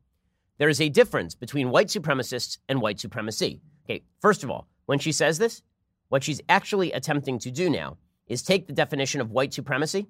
[0.59, 3.61] there is a difference between white supremacists and white supremacy.
[3.85, 5.63] Okay, first of all, when she says this,
[6.11, 7.97] what she's actually attempting to do now
[8.27, 10.07] is take the definition of white supremacy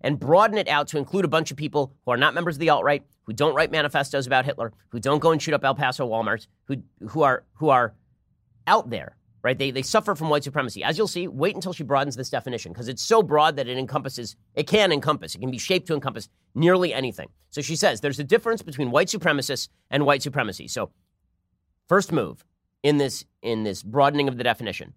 [0.00, 2.60] and broaden it out to include a bunch of people who are not members of
[2.60, 5.64] the alt right, who don't write manifestos about Hitler, who don't go and shoot up
[5.64, 6.76] El Paso Walmarts, who
[7.08, 7.94] who are who are
[8.66, 9.56] out there, right?
[9.56, 10.82] They they suffer from white supremacy.
[10.82, 13.78] As you'll see, wait until she broadens this definition because it's so broad that it
[13.78, 17.28] encompasses it can encompass, it can be shaped to encompass nearly anything.
[17.50, 20.66] So she says there's a difference between white supremacists and white supremacy.
[20.66, 20.90] So
[21.88, 22.44] first move
[22.82, 24.94] in this in this broadening of the definition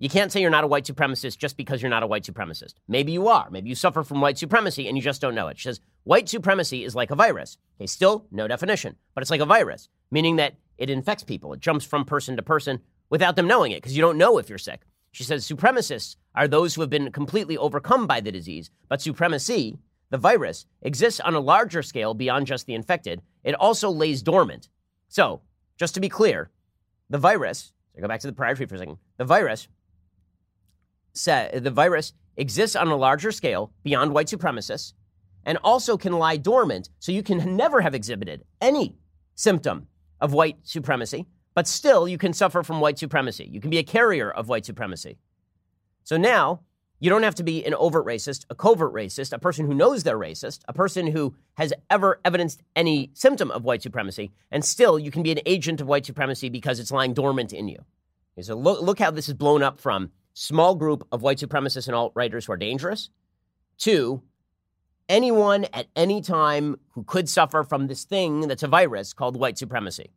[0.00, 2.72] you can't say you're not a white supremacist just because you're not a white supremacist.
[2.88, 3.50] Maybe you are.
[3.50, 5.58] Maybe you suffer from white supremacy and you just don't know it.
[5.58, 7.58] She says white supremacy is like a virus.
[7.78, 11.52] Okay, still no definition, but it's like a virus, meaning that it infects people.
[11.52, 14.48] It jumps from person to person without them knowing it because you don't know if
[14.48, 14.82] you're sick.
[15.12, 19.76] She says supremacists are those who have been completely overcome by the disease, but supremacy,
[20.10, 23.20] the virus, exists on a larger scale beyond just the infected.
[23.44, 24.68] It also lays dormant.
[25.08, 25.42] So,
[25.76, 26.50] just to be clear,
[27.10, 29.68] the virus, so go back to the prior tweet for a second, the virus
[31.14, 34.92] the virus exists on a larger scale beyond white supremacists
[35.44, 38.96] and also can lie dormant so you can never have exhibited any
[39.34, 39.88] symptom
[40.20, 43.48] of white supremacy, but still you can suffer from white supremacy.
[43.50, 45.18] You can be a carrier of white supremacy.
[46.04, 46.60] So now
[47.00, 50.02] you don't have to be an overt racist, a covert racist, a person who knows
[50.02, 54.98] they're racist, a person who has ever evidenced any symptom of white supremacy, and still
[54.98, 57.78] you can be an agent of white supremacy because it's lying dormant in you.
[58.34, 61.86] Okay, so look, look how this is blown up from small group of white supremacists
[61.86, 63.08] and alt righters who are dangerous,
[63.78, 64.22] to
[65.08, 69.58] anyone at any time who could suffer from this thing that's a virus called white
[69.58, 70.10] supremacy.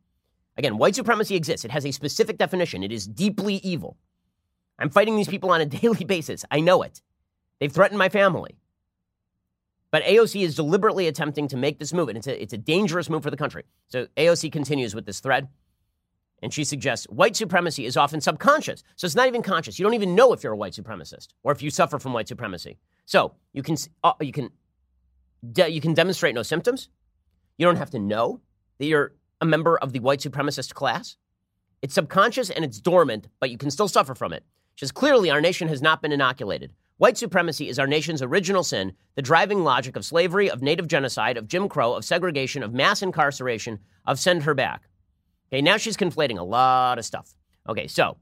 [0.56, 1.64] Again, white supremacy exists.
[1.64, 2.82] It has a specific definition.
[2.82, 3.96] It is deeply evil.
[4.78, 6.44] I'm fighting these people on a daily basis.
[6.50, 7.00] I know it.
[7.60, 8.56] They've threatened my family.
[9.90, 13.08] But AOC is deliberately attempting to make this move, and it's a, it's a dangerous
[13.08, 13.62] move for the country.
[13.86, 15.48] So AOC continues with this thread.
[16.42, 18.82] And she suggests white supremacy is often subconscious.
[18.96, 19.78] So it's not even conscious.
[19.78, 22.28] You don't even know if you're a white supremacist or if you suffer from white
[22.28, 22.76] supremacy.
[23.06, 24.50] So you can, uh, you can,
[25.52, 26.88] de- you can demonstrate no symptoms.
[27.56, 28.40] You don't have to know
[28.78, 31.16] that you're a member of the white supremacist class.
[31.82, 34.44] It's subconscious and it's dormant, but you can still suffer from it.
[34.74, 36.72] She says clearly our nation has not been inoculated.
[36.96, 41.36] White supremacy is our nation's original sin, the driving logic of slavery, of native genocide,
[41.36, 44.88] of Jim Crow, of segregation, of mass incarceration, of send her back.
[45.52, 47.34] Okay, now she's conflating a lot of stuff.
[47.68, 48.16] Okay, so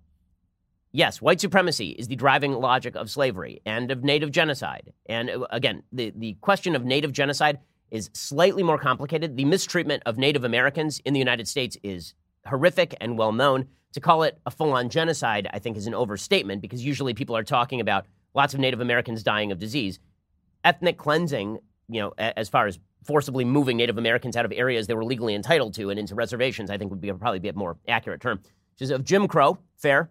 [0.91, 4.93] yes, white supremacy is the driving logic of slavery and of native genocide.
[5.07, 7.59] And uh, again, the, the question of native genocide
[7.93, 9.37] is slightly more complicated.
[9.37, 12.15] The mistreatment of Native Americans in the United States is
[12.47, 13.69] horrific and well known.
[13.93, 17.37] To call it a full on genocide, I think, is an overstatement because usually people
[17.37, 20.01] are talking about lots of Native Americans dying of disease.
[20.65, 24.95] Ethnic cleansing, you know, as far as forcibly moving Native Americans out of areas they
[24.95, 27.77] were legally entitled to and into reservations, I think would be probably be a more
[27.87, 28.41] accurate term.
[28.79, 30.11] She says of Jim Crow, fair,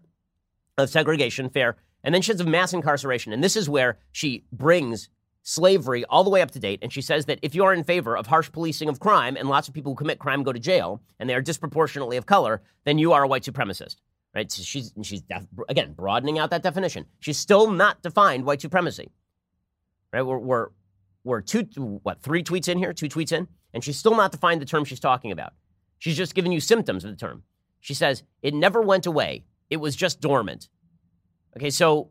[0.78, 3.34] of segregation, fair, and then she says of mass incarceration.
[3.34, 5.10] And this is where she brings
[5.43, 6.80] slavery all the way up to date.
[6.82, 9.49] And she says that if you are in favor of harsh policing of crime and
[9.49, 12.62] lots of people who commit crime go to jail and they are disproportionately of color,
[12.86, 13.97] then you are a white supremacist.
[14.34, 14.49] Right?
[14.51, 17.06] So she's she's def- again broadening out that definition.
[17.19, 19.12] She's still not defined white supremacy.
[20.13, 20.21] Right?
[20.21, 20.67] We're, we're
[21.23, 21.63] we're two,
[22.04, 24.86] what, three tweets in here, two tweets in, and she's still not defined the term
[24.86, 25.54] she's talking about.
[25.99, 27.43] She's just giving you symptoms of the term.
[27.80, 29.43] She says, it never went away.
[29.69, 30.69] It was just dormant.
[31.56, 32.10] Okay, so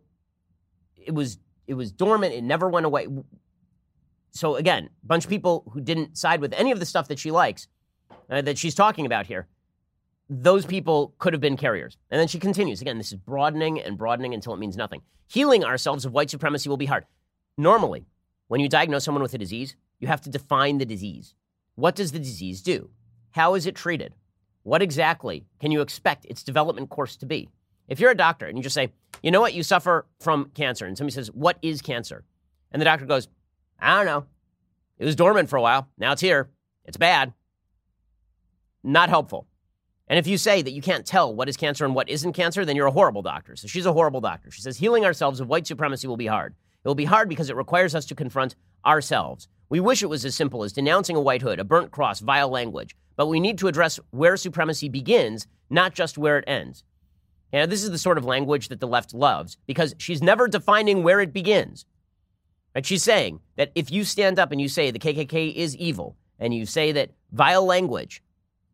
[0.96, 1.38] it was
[1.70, 2.34] it was dormant.
[2.34, 3.06] It never went away.
[4.32, 7.18] So again, a bunch of people who didn't side with any of the stuff that
[7.20, 7.68] she likes,
[8.28, 9.46] uh, that she's talking about here,
[10.28, 11.96] those people could have been carriers.
[12.10, 12.80] And then she continues.
[12.80, 15.02] Again, this is broadening and broadening until it means nothing.
[15.28, 17.06] Healing ourselves of white supremacy will be hard.
[17.56, 18.04] Normally,
[18.48, 21.34] when you diagnose someone with a disease, you have to define the disease.
[21.76, 22.90] What does the disease do?
[23.30, 24.16] How is it treated?
[24.64, 27.48] What exactly can you expect its development course to be?
[27.90, 30.86] If you're a doctor and you just say, you know what, you suffer from cancer,
[30.86, 32.24] and somebody says, what is cancer?
[32.72, 33.28] And the doctor goes,
[33.78, 34.24] I don't know.
[34.98, 35.88] It was dormant for a while.
[35.98, 36.50] Now it's here.
[36.84, 37.34] It's bad.
[38.82, 39.46] Not helpful.
[40.06, 42.64] And if you say that you can't tell what is cancer and what isn't cancer,
[42.64, 43.56] then you're a horrible doctor.
[43.56, 44.50] So she's a horrible doctor.
[44.50, 46.54] She says healing ourselves of white supremacy will be hard.
[46.84, 49.48] It will be hard because it requires us to confront ourselves.
[49.68, 52.48] We wish it was as simple as denouncing a white hood, a burnt cross, vile
[52.48, 56.84] language, but we need to address where supremacy begins, not just where it ends.
[57.52, 61.02] And this is the sort of language that the left loves because she's never defining
[61.02, 61.84] where it begins.
[62.74, 62.86] Right?
[62.86, 66.54] She's saying that if you stand up and you say the KKK is evil, and
[66.54, 68.22] you say that vile language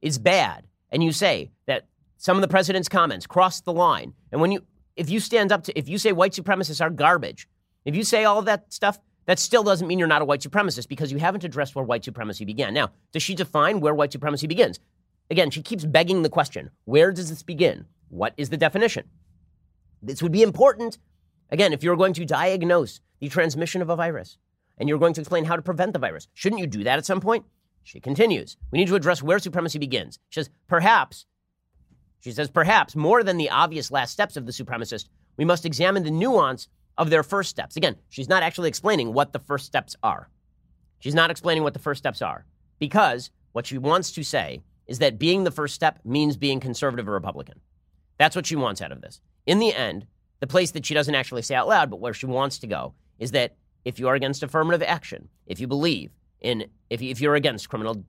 [0.00, 1.86] is bad, and you say that
[2.16, 5.64] some of the president's comments crossed the line, and when you if you stand up
[5.64, 7.48] to if you say white supremacists are garbage,
[7.84, 10.40] if you say all of that stuff, that still doesn't mean you're not a white
[10.40, 12.72] supremacist because you haven't addressed where white supremacy began.
[12.72, 14.78] Now, does she define where white supremacy begins?
[15.30, 17.86] Again, she keeps begging the question where does this begin?
[18.08, 19.08] What is the definition?
[20.02, 20.98] This would be important,
[21.50, 24.38] again, if you're going to diagnose the transmission of a virus
[24.78, 26.28] and you're going to explain how to prevent the virus.
[26.34, 27.44] Shouldn't you do that at some point?
[27.82, 28.56] She continues.
[28.70, 30.18] We need to address where supremacy begins.
[30.28, 31.26] She says, perhaps,
[32.20, 36.02] she says, perhaps more than the obvious last steps of the supremacist, we must examine
[36.02, 37.76] the nuance of their first steps.
[37.76, 40.28] Again, she's not actually explaining what the first steps are.
[40.98, 42.46] She's not explaining what the first steps are
[42.78, 47.08] because what she wants to say is that being the first step means being conservative
[47.08, 47.60] or Republican.
[48.18, 49.20] That's what she wants out of this.
[49.46, 50.06] In the end,
[50.40, 52.94] the place that she doesn't actually say out loud, but where she wants to go,
[53.18, 57.36] is that if you are against affirmative action, if you believe in, if, if you're
[57.36, 58.04] against criminal,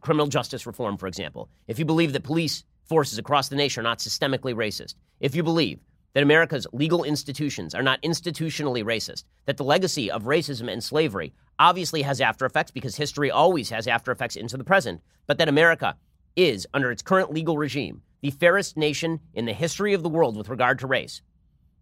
[0.00, 3.88] criminal justice reform, for example, if you believe that police forces across the nation are
[3.88, 5.80] not systemically racist, if you believe
[6.12, 11.32] that America's legal institutions are not institutionally racist, that the legacy of racism and slavery
[11.58, 15.48] obviously has after effects because history always has after effects into the present, but that
[15.48, 15.96] America
[16.36, 20.34] is, under its current legal regime, the fairest nation in the history of the world
[20.34, 21.20] with regard to race.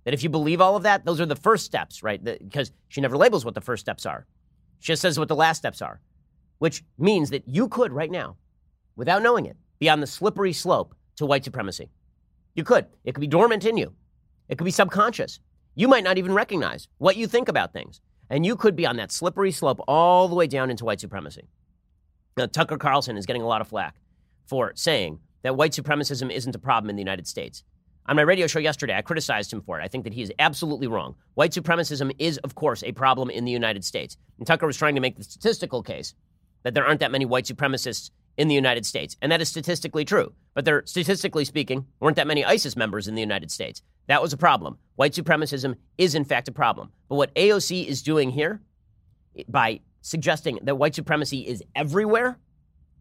[0.03, 2.21] That if you believe all of that, those are the first steps, right?
[2.25, 4.27] Because she never labels what the first steps are.
[4.81, 6.01] She just says what the last steps are,
[6.59, 8.39] which means that you could, right now,
[8.97, 11.93] without knowing it, be on the slippery slope to white supremacy.
[12.57, 12.87] You could.
[13.05, 13.95] It could be dormant in you.
[14.49, 15.39] It could be subconscious.
[15.77, 18.01] You might not even recognize what you think about things.
[18.31, 21.47] And you could be on that slippery slope all the way down into white supremacy.
[22.37, 23.95] Now, Tucker Carlson is getting a lot of flack
[24.45, 27.65] for saying that white supremacism isn't a problem in the United States.
[28.07, 29.85] On my radio show yesterday, I criticized him for it.
[29.85, 31.15] I think that he is absolutely wrong.
[31.35, 34.17] White supremacism is, of course, a problem in the United States.
[34.39, 36.15] And Tucker was trying to make the statistical case
[36.65, 39.17] that there aren't that many white supremacists in the United States.
[39.23, 40.33] And that is statistically true.
[40.55, 43.83] But there, statistically speaking, weren't that many ISIS members in the United States.
[44.09, 44.79] That was a problem.
[44.97, 46.91] White supremacism is, in fact, a problem.
[47.09, 48.63] But what AOC is doing here
[49.49, 52.39] by suggesting that white supremacy is everywhere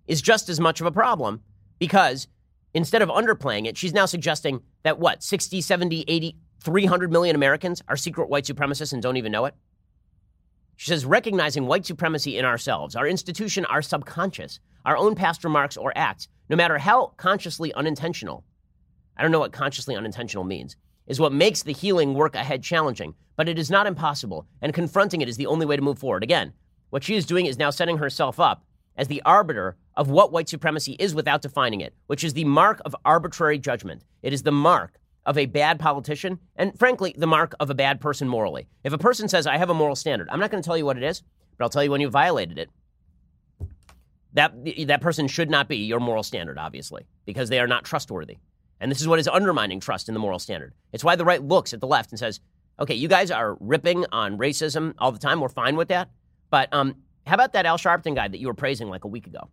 [0.08, 1.42] is just as much of a problem
[1.82, 2.28] because
[2.76, 7.82] instead of underplaying it, she's now suggesting that what, 60, 70, 80, 300 million Americans
[7.88, 9.56] are secret white supremacists and don't even know it?
[10.76, 15.76] She says, recognizing white supremacy in ourselves, our institution, our subconscious, our own past remarks
[15.76, 18.44] or acts, no matter how consciously unintentional,
[19.18, 20.76] I don't know what consciously unintentional means,
[21.08, 25.22] is what makes the healing work ahead challenging, but it is not impossible, and confronting
[25.22, 26.22] it is the only way to move forward.
[26.22, 26.54] Again,
[26.92, 28.64] what she is doing is now setting herself up
[28.98, 32.82] as the arbiter of what white supremacy is without defining it, which is the mark
[32.86, 34.04] of arbitrary judgment.
[34.22, 38.02] It is the mark of a bad politician, and frankly, the mark of a bad
[38.02, 38.68] person morally.
[38.84, 40.86] If a person says, I have a moral standard, I'm not going to tell you
[40.86, 41.22] what it is,
[41.58, 42.70] but I'll tell you when you violated it.
[44.34, 44.54] That,
[44.88, 48.38] that person should not be your moral standard, obviously, because they are not trustworthy.
[48.80, 50.74] And this is what is undermining trust in the moral standard.
[50.92, 52.40] It's why the right looks at the left and says,
[52.80, 55.40] okay, you guys are ripping on racism all the time.
[55.40, 56.10] We're fine with that.
[56.50, 59.28] But um, how about that Al Sharpton guy that you were praising like a week
[59.28, 59.50] ago?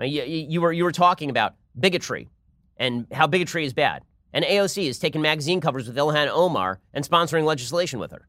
[0.00, 2.28] You, you, were, you were talking about bigotry
[2.76, 4.04] and how bigotry is bad.
[4.32, 8.28] And AOC is taking magazine covers with Ilhan Omar and sponsoring legislation with her.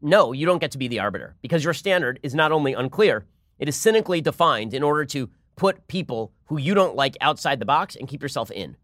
[0.00, 3.26] No, you don't get to be the arbiter because your standard is not only unclear,
[3.60, 7.64] it is cynically defined in order to put people who you don't like outside the
[7.64, 8.76] box and keep yourself in.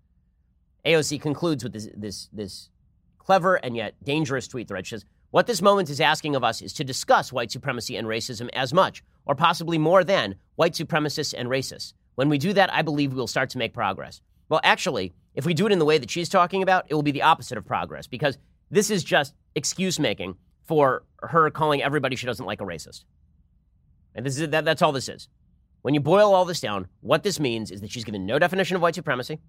[0.87, 2.71] AOC concludes with this, this, this
[3.19, 4.87] clever and yet dangerous tweet thread.
[4.87, 8.09] She says, What this moment is asking of us is to discuss white supremacy and
[8.09, 11.93] racism as much, or possibly more than, white supremacists and racists.
[12.15, 14.23] When we do that, I believe we will start to make progress.
[14.49, 17.03] Well, actually, if we do it in the way that she's talking about, it will
[17.03, 18.39] be the opposite of progress because
[18.71, 23.05] this is just excuse making for her calling everybody she doesn't like a racist.
[24.15, 25.29] And this is that, that's all this is.
[25.83, 28.77] When you boil all this down, what this means is that she's given no definition
[28.77, 29.41] of white supremacy.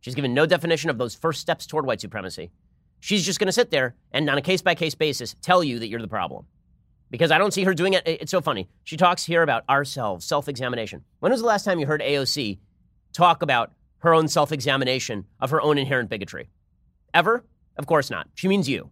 [0.00, 2.52] She's given no definition of those first steps toward white supremacy.
[3.00, 5.78] She's just going to sit there and, on a case by case basis, tell you
[5.78, 6.46] that you're the problem.
[7.10, 8.02] Because I don't see her doing it.
[8.06, 8.68] It's so funny.
[8.84, 11.04] She talks here about ourselves, self examination.
[11.20, 12.58] When was the last time you heard AOC
[13.12, 16.50] talk about her own self examination of her own inherent bigotry?
[17.14, 17.44] Ever?
[17.76, 18.28] Of course not.
[18.34, 18.90] She means you.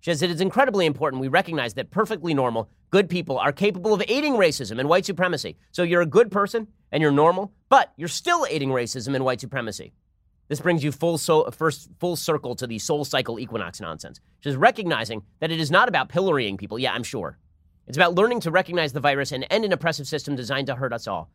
[0.00, 3.94] She says it is incredibly important we recognize that perfectly normal, good people are capable
[3.94, 5.56] of aiding racism and white supremacy.
[5.70, 9.40] So you're a good person and you're normal, But you're still aiding racism and white
[9.40, 9.92] supremacy.
[10.52, 14.48] This brings you full so, first full circle to the soul cycle Equinox nonsense, which
[14.48, 16.78] is recognizing that it is not about pillorying people.
[16.78, 17.38] Yeah, I'm sure.
[17.86, 20.92] It's about learning to recognize the virus and end an oppressive system designed to hurt
[20.92, 21.30] us all.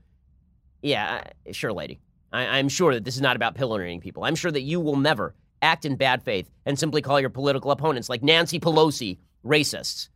[0.83, 1.99] Yeah, sure, lady.
[2.31, 4.23] I, am sure that this is not about pillorying people.
[4.23, 7.71] I'm sure that you will never act in bad faith and simply call your political
[7.71, 10.09] opponents like Nancy Pelosi racists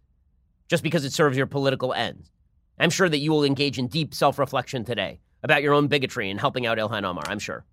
[0.68, 2.30] just because it serves your political ends.
[2.78, 6.30] I'm sure that you will engage in deep self reflection today about your own bigotry
[6.30, 7.24] and helping out Ilhan Omar.
[7.26, 7.66] I'm sure.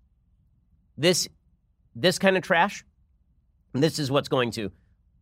[0.99, 1.29] This,
[1.95, 2.83] this kind of trash,
[3.71, 4.69] this is what's going to,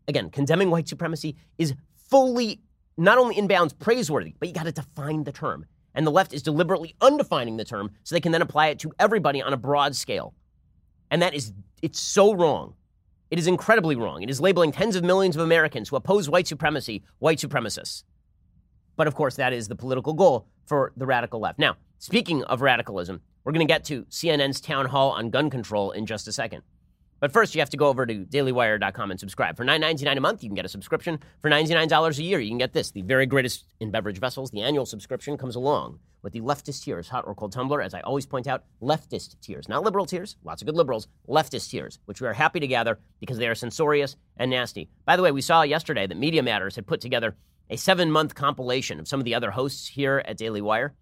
[0.08, 1.76] again, condemning white supremacy is
[2.10, 2.62] fully
[2.98, 5.68] not only in bounds praiseworthy, but you got to define the term.
[5.94, 8.92] And the left is deliberately undefining the term so they can then apply it to
[8.98, 10.34] everybody on a broad scale.
[11.12, 11.54] And that is,
[11.84, 12.74] it's so wrong.
[13.30, 14.24] It is incredibly wrong.
[14.24, 18.04] It is labeling tens of millions of Americans who oppose white supremacy white supremacists.
[18.96, 21.60] But of course, that is the political goal for the radical left.
[21.60, 25.92] Now, speaking of radicalism, we're going to get to CNN's town hall on gun control
[25.92, 26.64] in just a second.
[27.22, 29.56] But first, you have to go over to dailywire.com and subscribe.
[29.56, 31.18] For $9.99 a month, you can get a subscription.
[31.42, 34.52] For $99 a year, you can get this the very greatest in beverage vessels.
[34.52, 37.82] The annual subscription comes along with the leftist tears, hot or cold tumbler.
[37.82, 41.70] As I always point out, leftist tears, not liberal tears, lots of good liberals, leftist
[41.70, 44.90] tears, which we are happy to gather because they are censorious and nasty.
[45.06, 47.38] By the way, we saw yesterday that Media Matters had put together
[47.70, 50.96] a seven month compilation of some of the other hosts here at Daily Wire,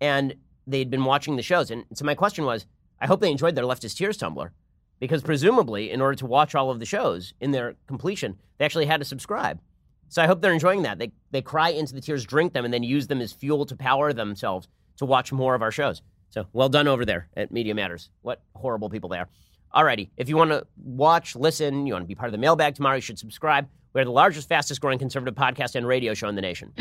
[0.00, 0.34] and
[0.66, 1.70] they'd been watching the shows.
[1.70, 2.66] And so my question was
[3.00, 4.52] I hope they enjoyed their leftist tears tumbler
[5.00, 8.86] because presumably, in order to watch all of the shows in their completion, they actually
[8.86, 9.60] had to subscribe.
[10.08, 10.98] So I hope they're enjoying that.
[10.98, 13.76] They, they cry into the tears, drink them, and then use them as fuel to
[13.76, 16.02] power themselves to watch more of our shows.
[16.30, 18.10] So well done over there at Media Matters.
[18.22, 19.28] What horrible people they are.
[19.74, 22.76] Alrighty, if you want to watch, listen, you want to be part of the mailbag
[22.76, 23.68] tomorrow, you should subscribe.
[23.92, 26.72] We're the largest, fastest growing conservative podcast and radio show in the nation.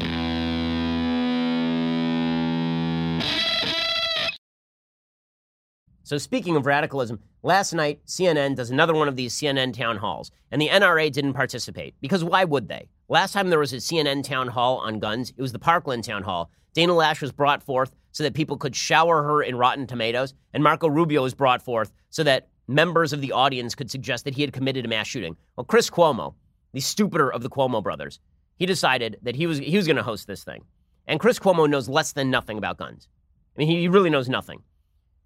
[6.06, 10.32] So, speaking of radicalism, last night CNN does another one of these CNN town halls,
[10.52, 12.90] and the NRA didn't participate because why would they?
[13.08, 16.24] Last time there was a CNN town hall on guns, it was the Parkland town
[16.24, 16.52] hall.
[16.74, 20.62] Dana Loesch was brought forth so that people could shower her in rotten tomatoes, and
[20.62, 24.42] Marco Rubio was brought forth so that members of the audience could suggest that he
[24.42, 25.38] had committed a mass shooting.
[25.56, 26.34] Well, Chris Cuomo,
[26.74, 28.20] the stupider of the Cuomo brothers,
[28.58, 30.64] he decided that he was he was going to host this thing.
[31.08, 33.08] And Chris Cuomo knows less than nothing about guns.
[33.56, 34.64] I mean, he really knows nothing.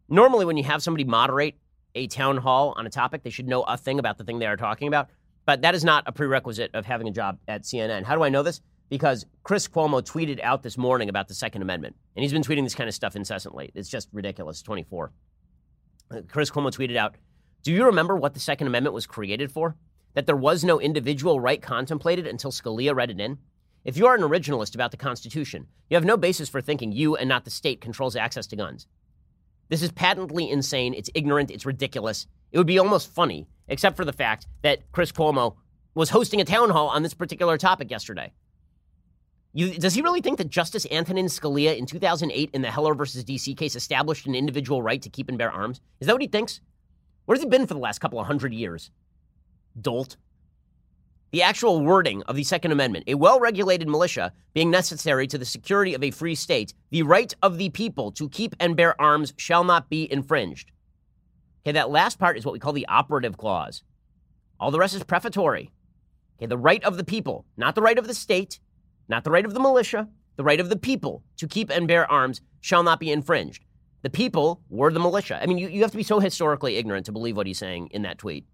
[0.10, 1.56] Normally, when you have somebody moderate
[1.96, 4.48] a town hall on a topic, they should know a thing about the thing they
[4.48, 5.10] are talking about.
[5.46, 8.04] But that is not a prerequisite of having a job at CNN.
[8.04, 8.62] How do I know this?
[8.90, 11.96] Because Chris Cuomo tweeted out this morning about the Second Amendment.
[12.16, 13.72] And he's been tweeting this kind of stuff incessantly.
[13.74, 14.62] It's just ridiculous.
[14.62, 15.12] 24.
[16.10, 17.16] Uh, Chris Cuomo tweeted out
[17.64, 19.76] Do you remember what the Second Amendment was created for?
[20.14, 23.38] That there was no individual right contemplated until Scalia read it in?
[23.84, 27.16] If you are an originalist about the Constitution, you have no basis for thinking you
[27.16, 28.86] and not the state controls access to guns.
[29.70, 30.94] This is patently insane.
[30.94, 31.52] It's ignorant.
[31.52, 32.28] It's ridiculous.
[32.52, 35.56] It would be almost funny, except for the fact that Chris Cuomo
[35.94, 38.32] was hosting a town hall on this particular topic yesterday.
[39.54, 43.24] You, does he really think that Justice Antonin Scalia in 2008 in the Heller versus
[43.24, 45.82] DC case established an individual right to keep and bear arms?
[46.00, 46.62] Is that what he thinks?
[47.26, 48.92] Where has he been for the last couple of hundred years?
[49.82, 50.16] Dolt
[51.32, 55.46] the actual wording of the Second Amendment, a well regulated militia being necessary to the
[55.46, 59.34] security of a free state, the right of the people to keep and bear arms
[59.38, 60.72] shall not be infringed.
[61.64, 63.84] Okay, that last part is what we call the operative clause.
[64.60, 65.72] All the rest is prefatory.
[66.38, 68.60] Okay, the right of the people, not the right of the state,
[69.10, 70.08] not the right of the militia,
[70.38, 73.66] the right of the people to keep and bear arms shall not be infringed.
[74.04, 75.40] The people were the militia.
[75.42, 77.88] I mean, you, you have to be so historically ignorant to believe what he's saying
[77.92, 78.46] in that tweet.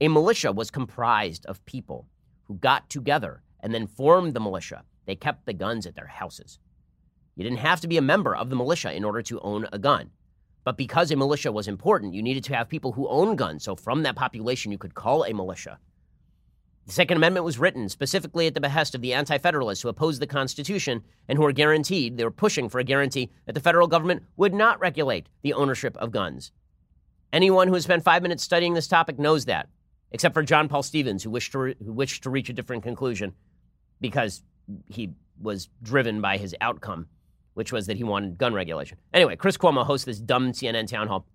[0.00, 2.08] A militia was comprised of people
[2.44, 4.82] who got together and then formed the militia.
[5.06, 6.58] They kept the guns at their houses.
[7.36, 9.78] You didn't have to be a member of the militia in order to own a
[9.78, 10.10] gun.
[10.64, 13.64] But because a militia was important, you needed to have people who own guns.
[13.64, 15.78] So from that population, you could call a militia.
[16.86, 20.20] The Second Amendment was written specifically at the behest of the Anti Federalists who opposed
[20.20, 23.86] the Constitution and who were guaranteed, they were pushing for a guarantee that the federal
[23.86, 26.52] government would not regulate the ownership of guns.
[27.32, 29.68] Anyone who has spent five minutes studying this topic knows that
[30.14, 32.84] except for John Paul Stevens, who wished to, re- who wished to reach a different
[32.84, 33.34] conclusion
[34.00, 34.44] because
[34.88, 35.10] he
[35.42, 37.08] was driven by his outcome,
[37.54, 38.96] which was that he wanted gun regulation.
[39.12, 41.26] Anyway, Chris Cuomo hosts this dumb CNN town hall.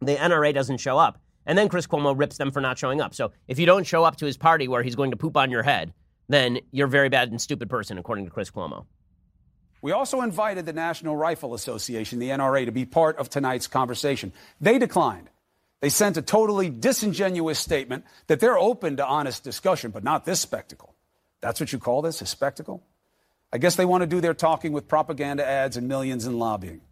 [0.00, 1.20] The NRA doesn't show up.
[1.46, 3.14] And then Chris Cuomo rips them for not showing up.
[3.14, 5.52] So if you don't show up to his party where he's going to poop on
[5.52, 5.94] your head,
[6.28, 8.86] then you're a very bad and stupid person, according to Chris Cuomo.
[9.82, 14.32] We also invited the National Rifle Association, the NRA, to be part of tonight's conversation.
[14.60, 15.30] They declined.
[15.80, 20.40] They sent a totally disingenuous statement that they're open to honest discussion, but not this
[20.40, 20.94] spectacle.
[21.40, 22.82] That's what you call this, a spectacle?
[23.52, 26.82] I guess they want to do their talking with propaganda ads and millions in lobbying.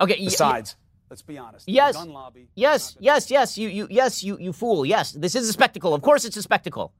[0.00, 0.16] Okay.
[0.24, 1.68] Besides, y- let's be honest.
[1.68, 1.96] Yes.
[1.96, 2.48] Gun lobby.
[2.54, 2.96] Yes.
[3.00, 3.30] Yes.
[3.30, 3.58] Yes.
[3.58, 3.68] You.
[3.68, 3.88] You.
[3.90, 4.22] Yes.
[4.22, 4.38] You.
[4.38, 4.86] You fool.
[4.86, 5.12] Yes.
[5.12, 5.92] This is a spectacle.
[5.92, 6.92] Of course, it's a spectacle.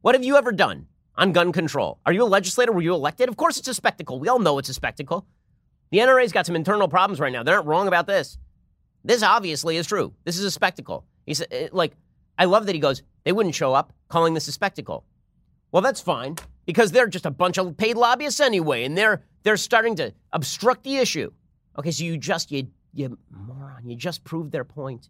[0.00, 1.98] What have you ever done on gun control?
[2.06, 2.70] Are you a legislator?
[2.72, 3.28] Were you elected?
[3.28, 4.20] Of course, it's a spectacle.
[4.20, 5.26] We all know it's a spectacle.
[5.90, 7.42] The NRA's got some internal problems right now.
[7.42, 8.38] They're not wrong about this.
[9.08, 10.12] This obviously is true.
[10.24, 11.06] This is a spectacle.
[11.24, 11.94] He's eh, like,
[12.36, 15.02] I love that he goes, they wouldn't show up calling this a spectacle.
[15.72, 16.36] Well, that's fine
[16.66, 20.84] because they're just a bunch of paid lobbyists anyway, and they're they're starting to obstruct
[20.84, 21.32] the issue.
[21.78, 25.08] Okay, so you just you you moron, you just proved their point.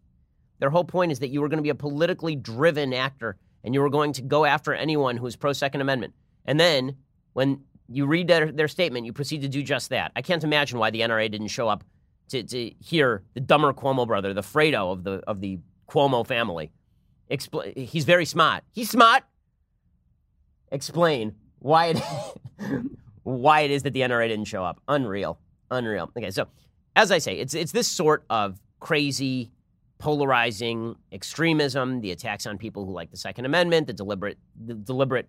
[0.60, 3.74] Their whole point is that you were going to be a politically driven actor and
[3.74, 6.14] you were going to go after anyone who's pro Second Amendment.
[6.44, 6.96] And then
[7.32, 10.12] when you read their, their statement, you proceed to do just that.
[10.14, 11.82] I can't imagine why the NRA didn't show up
[12.28, 15.58] to, to hear the dumber Cuomo brother, the Fredo of the of the
[15.88, 16.72] Cuomo family.
[17.30, 18.64] Expl- he's very smart.
[18.72, 19.24] He's smart.
[20.70, 21.98] Explain why it
[23.22, 24.80] why it is that the NRA didn't show up.
[24.88, 25.38] Unreal,
[25.70, 26.10] unreal.
[26.16, 26.46] Okay, so
[26.96, 29.50] as I say, it's it's this sort of crazy,
[29.98, 35.28] polarizing extremism, the attacks on people who like the Second Amendment, the deliberate the deliberate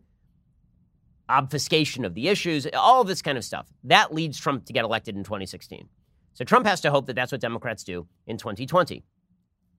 [1.30, 3.68] obfuscation of the issues, all this kind of stuff.
[3.84, 5.88] That leads Trump to get elected in 2016.
[6.34, 9.04] So Trump has to hope that that's what Democrats do in 2020.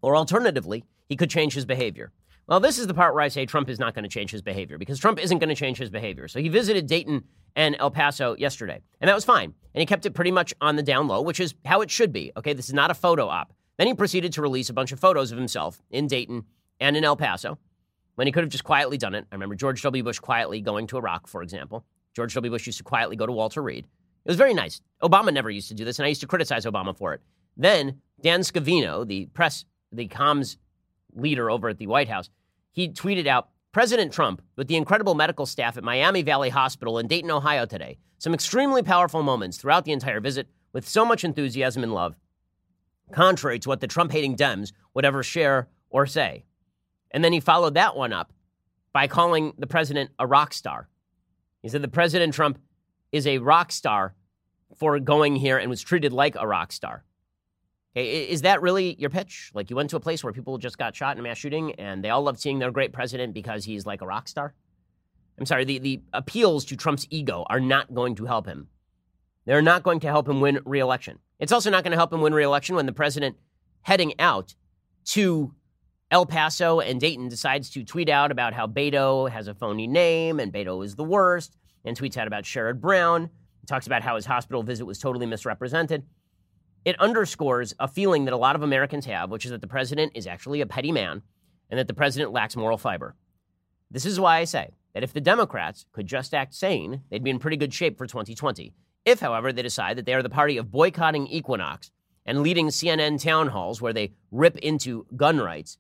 [0.02, 2.12] Or alternatively, he could change his behavior.
[2.46, 4.42] Well, this is the part where I say Trump is not going to change his
[4.42, 6.26] behavior because Trump isn't going to change his behavior.
[6.26, 7.24] So he visited Dayton
[7.54, 9.54] and El Paso yesterday, and that was fine.
[9.74, 12.12] And he kept it pretty much on the down low, which is how it should
[12.12, 12.32] be.
[12.36, 13.52] Okay, this is not a photo op.
[13.78, 16.44] Then he proceeded to release a bunch of photos of himself in Dayton
[16.80, 17.58] and in El Paso
[18.16, 19.26] when he could have just quietly done it.
[19.30, 20.02] I remember George W.
[20.02, 21.84] Bush quietly going to Iraq, for example.
[22.14, 22.50] George W.
[22.50, 23.86] Bush used to quietly go to Walter Reed.
[24.24, 24.80] It was very nice.
[25.02, 27.20] Obama never used to do this, and I used to criticize Obama for it.
[27.56, 30.56] Then Dan Scavino, the press, the comms
[31.14, 32.30] leader over at the White House,
[32.72, 37.06] he tweeted out President Trump with the incredible medical staff at Miami Valley Hospital in
[37.06, 37.98] Dayton, Ohio today.
[38.18, 42.16] Some extremely powerful moments throughout the entire visit with so much enthusiasm and love,
[43.12, 46.44] contrary to what the Trump hating Dems would ever share or say.
[47.10, 48.32] And then he followed that one up
[48.92, 50.88] by calling the president a rock star.
[51.62, 52.58] He said the President Trump
[53.12, 54.14] is a rock star
[54.76, 57.04] for going here and was treated like a rock star.
[57.96, 59.50] Okay, is that really your pitch?
[59.52, 61.74] Like you went to a place where people just got shot in a mass shooting
[61.74, 64.54] and they all loved seeing their great president because he's like a rock star?
[65.38, 68.68] I'm sorry, the, the appeals to Trump's ego are not going to help him.
[69.46, 71.18] They're not going to help him win re-election.
[71.38, 73.36] It's also not going to help him win re-election when the president
[73.82, 74.54] heading out
[75.06, 75.54] to
[76.10, 80.38] El Paso and Dayton decides to tweet out about how Beto has a phony name
[80.38, 83.30] and Beto is the worst, and tweets out about Sherrod Brown,
[83.66, 86.04] talks about how his hospital visit was totally misrepresented.
[86.84, 90.12] It underscores a feeling that a lot of Americans have, which is that the president
[90.14, 91.22] is actually a petty man
[91.68, 93.14] and that the president lacks moral fiber.
[93.90, 97.30] This is why I say that if the Democrats could just act sane, they'd be
[97.30, 98.72] in pretty good shape for 2020.
[99.04, 101.90] If, however, they decide that they are the party of boycotting Equinox
[102.26, 105.78] and leading CNN town halls where they rip into gun rights,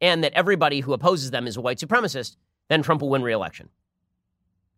[0.00, 2.36] and that everybody who opposes them is a white supremacist,
[2.68, 3.68] then Trump will win re-election.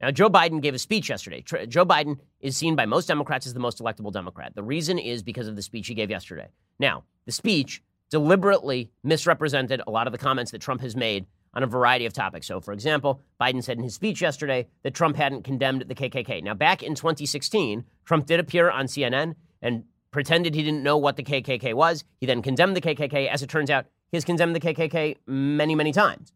[0.00, 1.42] Now, Joe Biden gave a speech yesterday.
[1.42, 4.54] Joe Biden is seen by most Democrats as the most electable Democrat.
[4.54, 6.48] The reason is because of the speech he gave yesterday.
[6.78, 11.62] Now, the speech deliberately misrepresented a lot of the comments that Trump has made on
[11.62, 12.46] a variety of topics.
[12.46, 16.42] So, for example, Biden said in his speech yesterday that Trump hadn't condemned the KKK.
[16.42, 21.16] Now, back in 2016, Trump did appear on CNN and pretended he didn't know what
[21.16, 22.04] the KKK was.
[22.20, 23.28] He then condemned the KKK.
[23.28, 26.34] As it turns out, he has condemned the KKK many, many times.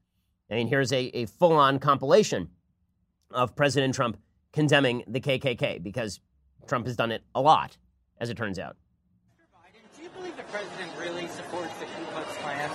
[0.50, 2.48] I mean, here's a, a full on compilation
[3.32, 4.18] of President Trump
[4.52, 6.20] condemning the KKK because
[6.66, 7.76] Trump has done it a lot,
[8.18, 8.76] as it turns out.
[9.54, 12.70] Biden, do you believe the president really supports the Ku Klux Klan?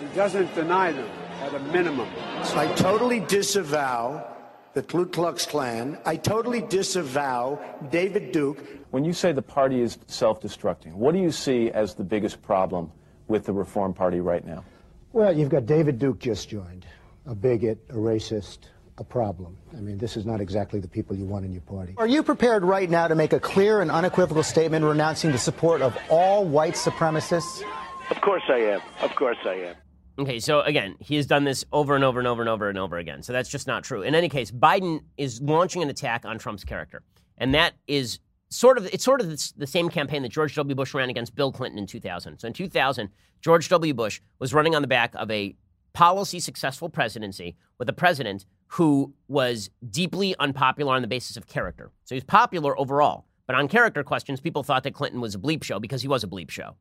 [0.00, 1.08] He doesn't deny them
[1.40, 2.08] at a minimum.
[2.54, 4.28] I totally disavow
[4.74, 5.98] the Ku Klux Klan.
[6.04, 8.58] I totally disavow David Duke.
[8.90, 12.42] When you say the party is self destructing, what do you see as the biggest
[12.42, 12.90] problem
[13.28, 14.64] with the Reform Party right now?
[15.12, 16.86] Well, you've got David Duke just joined,
[17.26, 18.68] a bigot, a racist,
[18.98, 19.56] a problem.
[19.76, 21.94] I mean, this is not exactly the people you want in your party.
[21.96, 25.80] Are you prepared right now to make a clear and unequivocal statement renouncing the support
[25.80, 27.62] of all white supremacists?
[28.10, 28.80] Of course I am.
[29.00, 29.76] Of course I am.
[30.18, 32.78] Okay, so again, he has done this over and over and over and over and
[32.78, 33.22] over again.
[33.22, 34.02] So that's just not true.
[34.02, 37.02] In any case, Biden is launching an attack on Trump's character.
[37.38, 38.18] And that is
[38.50, 40.74] sort of it's sort of the same campaign that George W.
[40.74, 42.38] Bush ran against Bill Clinton in 2000.
[42.38, 43.08] So in 2000,
[43.40, 43.94] George W.
[43.94, 45.56] Bush was running on the back of a
[45.94, 51.90] policy successful presidency with a president who was deeply unpopular on the basis of character.
[52.04, 55.62] So he's popular overall, but on character questions, people thought that Clinton was a bleep
[55.62, 56.76] show because he was a bleep show.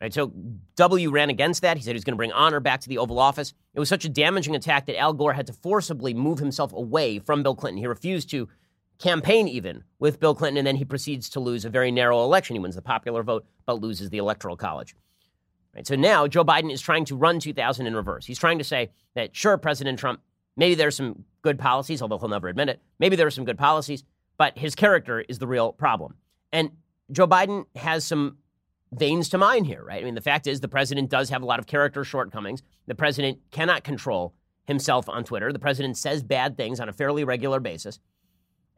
[0.00, 0.32] Right, so
[0.76, 1.76] W ran against that.
[1.76, 3.52] He said he was going to bring honor back to the Oval Office.
[3.74, 7.18] It was such a damaging attack that Al Gore had to forcibly move himself away
[7.20, 7.78] from Bill Clinton.
[7.78, 8.48] He refused to
[8.98, 12.56] campaign even with Bill Clinton, and then he proceeds to lose a very narrow election.
[12.56, 14.96] He wins the popular vote, but loses the electoral college.
[15.74, 18.24] Right, so now Joe Biden is trying to run 2000 in reverse.
[18.24, 20.20] He's trying to say that, sure, President Trump,
[20.56, 22.80] maybe there's some good policies, although he'll never admit it.
[22.98, 24.04] Maybe there are some good policies,
[24.38, 26.14] but his character is the real problem.
[26.52, 26.70] And
[27.10, 28.38] Joe Biden has some
[28.92, 30.02] veins to mine here, right?
[30.02, 32.62] I mean, the fact is the president does have a lot of character shortcomings.
[32.86, 34.34] The president cannot control
[34.66, 35.52] himself on Twitter.
[35.52, 37.98] The president says bad things on a fairly regular basis.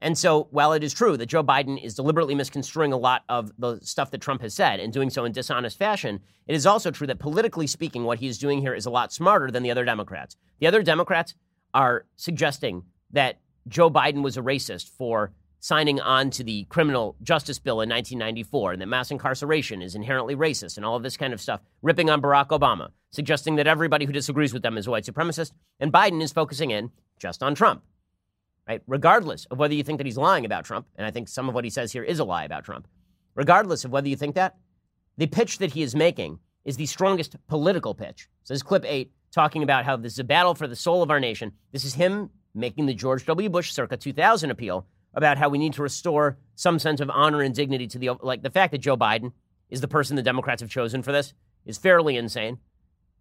[0.01, 3.53] And so, while it is true that Joe Biden is deliberately misconstruing a lot of
[3.59, 6.91] the stuff that Trump has said and doing so in dishonest fashion, it is also
[6.91, 9.85] true that politically speaking, what he's doing here is a lot smarter than the other
[9.85, 10.37] Democrats.
[10.59, 11.35] The other Democrats
[11.75, 17.59] are suggesting that Joe Biden was a racist for signing on to the criminal justice
[17.59, 21.33] bill in 1994 and that mass incarceration is inherently racist and all of this kind
[21.33, 24.91] of stuff, ripping on Barack Obama, suggesting that everybody who disagrees with them is a
[24.91, 25.53] white supremacist.
[25.81, 27.83] And Biden is focusing in just on Trump
[28.69, 28.83] right?
[28.87, 31.55] Regardless of whether you think that he's lying about Trump, and I think some of
[31.55, 32.89] what he says here is a lie about Trump,
[33.35, 34.57] regardless of whether you think that,
[35.17, 38.29] the pitch that he is making is the strongest political pitch.
[38.43, 41.11] So this clip eight talking about how this is a battle for the soul of
[41.11, 41.53] our nation.
[41.73, 43.49] This is him making the George W.
[43.49, 47.55] Bush circa 2000 appeal about how we need to restore some sense of honor and
[47.55, 49.33] dignity to the like the fact that Joe Biden
[49.71, 51.35] is the person the Democrats have chosen for this
[51.67, 52.59] is fairly insane.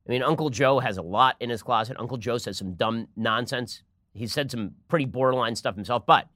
[0.07, 1.97] I mean, Uncle Joe has a lot in his closet.
[1.99, 3.81] Uncle Joe says some dumb nonsense
[4.13, 6.27] he said some pretty borderline stuff himself, but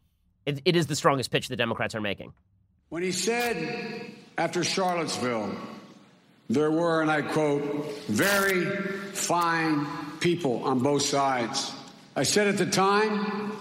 [0.46, 2.34] it, it is the strongest pitch the Democrats are making.
[2.90, 5.56] When he said after Charlottesville,
[6.50, 8.66] there were, and I quote, very
[9.12, 9.86] fine
[10.20, 11.72] people on both sides.
[12.16, 13.52] I said at the time,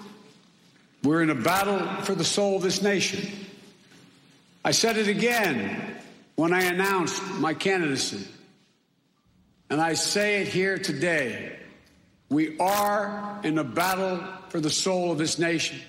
[1.03, 3.31] we're in a battle for the soul of this nation.
[4.65, 5.97] I said it again
[6.37, 8.27] when I announced my candidacy.
[9.69, 11.59] And I say it here today.
[12.29, 15.81] We are in a battle for the soul of this nation.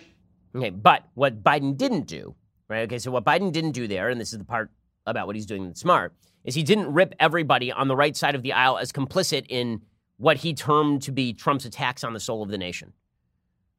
[0.55, 2.35] Okay, but what Biden didn't do,
[2.67, 2.81] right?
[2.83, 4.71] Okay, so what Biden didn't do there, and this is the part
[5.05, 6.13] about what he's doing that's smart,
[6.47, 9.81] is he didn't rip everybody on the right side of the aisle as complicit in
[10.15, 12.93] what he termed to be Trump's attacks on the soul of the nation.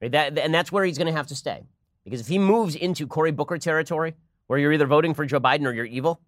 [0.02, 0.12] Right?
[0.12, 1.64] That, and that's where he's going to have to stay.
[2.04, 4.14] Because if he moves into Cory Booker territory,
[4.48, 6.20] where you're either voting for Joe Biden or you're evil,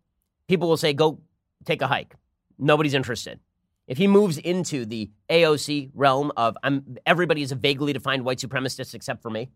[0.49, 1.21] people will say, go
[1.67, 2.15] take a hike.
[2.59, 3.39] Nobody's interested.
[3.87, 8.39] If he moves into the AOC realm of I'm, everybody is a vaguely defined white
[8.39, 9.51] supremacist except for me,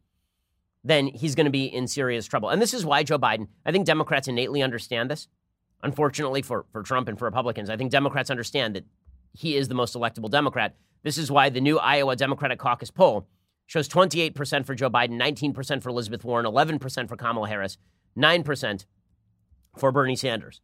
[0.82, 2.50] then he's going to be in serious trouble.
[2.50, 5.28] And this is why Joe Biden, I think Democrats innately understand this.
[5.84, 8.84] Unfortunately for, for Trump and for Republicans, I think Democrats understand that
[9.32, 10.74] he is the most electable Democrat.
[11.02, 13.28] This is why the new Iowa Democratic Caucus poll
[13.66, 17.76] shows 28% for Joe Biden, 19% for Elizabeth Warren, 11% for Kamala Harris,
[18.16, 18.86] 9%
[19.76, 20.62] for Bernie Sanders.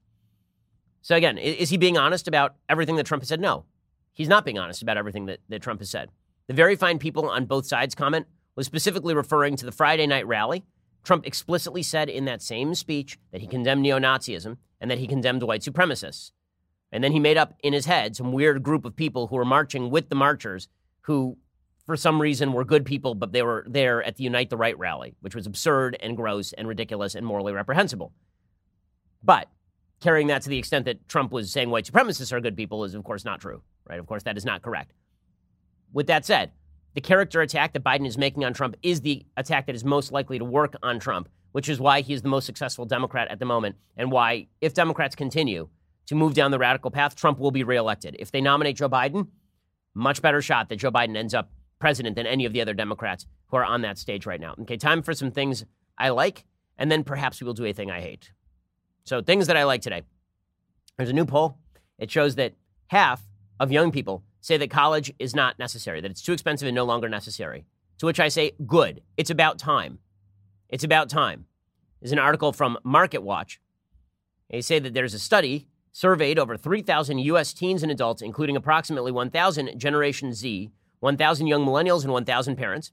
[1.03, 3.41] So again, is he being honest about everything that Trump has said?
[3.41, 3.65] No.
[4.13, 6.11] He's not being honest about everything that, that Trump has said.
[6.47, 10.27] The very fine people on both sides comment was specifically referring to the Friday night
[10.27, 10.65] rally.
[11.03, 15.07] Trump explicitly said in that same speech that he condemned neo Nazism and that he
[15.07, 16.33] condemned white supremacists.
[16.93, 19.45] And then he made up in his head some weird group of people who were
[19.45, 20.69] marching with the marchers
[21.03, 21.39] who,
[21.87, 24.79] for some reason, were good people, but they were there at the Unite the Right
[24.79, 28.13] rally, which was absurd and gross and ridiculous and morally reprehensible.
[29.23, 29.49] But
[30.01, 32.95] carrying that to the extent that Trump was saying white supremacists are good people is,
[32.95, 33.99] of course, not true, right?
[33.99, 34.93] Of course, that is not correct.
[35.93, 36.53] With that said,
[36.95, 40.13] the character attack that Biden is making on Trump is the attack that is most
[40.13, 43.39] likely to work on Trump, which is why he is the most successful Democrat at
[43.39, 45.69] the moment, and why, if Democrats continue
[46.07, 48.17] to move down the radical path, Trump will be reelected.
[48.19, 49.29] If they nominate Joe Biden,
[49.95, 53.27] much better shot that Joe Biden ends up president than any of the other Democrats
[53.49, 54.55] who are on that stage right now.
[54.63, 55.65] Okay, time for some things
[55.97, 56.45] I like,
[56.79, 58.33] and then perhaps we will do a thing I hate.
[59.05, 60.03] So, things that I like today.
[60.97, 61.59] There's a new poll.
[61.99, 62.55] It shows that
[62.89, 63.23] half
[63.59, 66.85] of young people say that college is not necessary, that it's too expensive and no
[66.85, 67.65] longer necessary.
[67.99, 69.03] To which I say, good.
[69.17, 69.99] It's about time.
[70.69, 71.47] It's about time.
[72.01, 73.61] There's an article from Market Watch.
[74.51, 77.53] They say that there's a study surveyed over 3,000 U.S.
[77.53, 80.71] teens and adults, including approximately 1,000 Generation Z,
[81.01, 82.93] 1,000 young millennials, and 1,000 parents.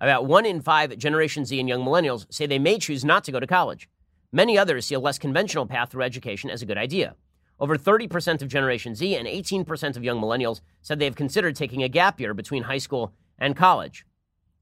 [0.00, 3.32] About one in five Generation Z and young millennials say they may choose not to
[3.32, 3.88] go to college.
[4.32, 7.16] Many others see a less conventional path through education as a good idea.
[7.60, 11.82] Over 30% of Generation Z and 18% of young millennials said they have considered taking
[11.82, 14.06] a gap year between high school and college.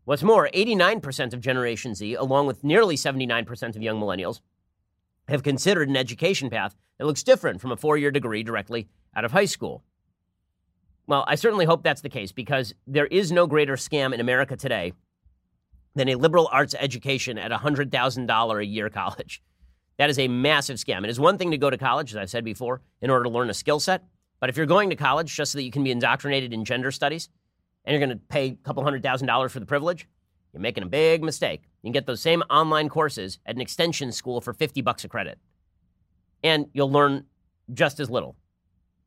[0.05, 4.41] What's more, 89% of Generation Z, along with nearly 79% of young millennials,
[5.29, 9.25] have considered an education path that looks different from a four year degree directly out
[9.25, 9.85] of high school.
[11.07, 14.57] Well, I certainly hope that's the case because there is no greater scam in America
[14.57, 14.93] today
[15.95, 19.43] than a liberal arts education at $100,000 a year college.
[19.99, 21.05] That is a massive scam.
[21.05, 23.31] It is one thing to go to college, as I've said before, in order to
[23.31, 24.05] learn a skill set.
[24.41, 26.91] But if you're going to college just so that you can be indoctrinated in gender
[26.93, 27.29] studies
[27.85, 30.07] and you're going to pay a couple hundred thousand dollars for the privilege,
[30.53, 31.63] You're making a big mistake.
[31.83, 35.09] You can get those same online courses at an extension school for 50 bucks a
[35.09, 35.39] credit.
[36.43, 37.27] And you'll learn
[37.73, 38.37] just as little.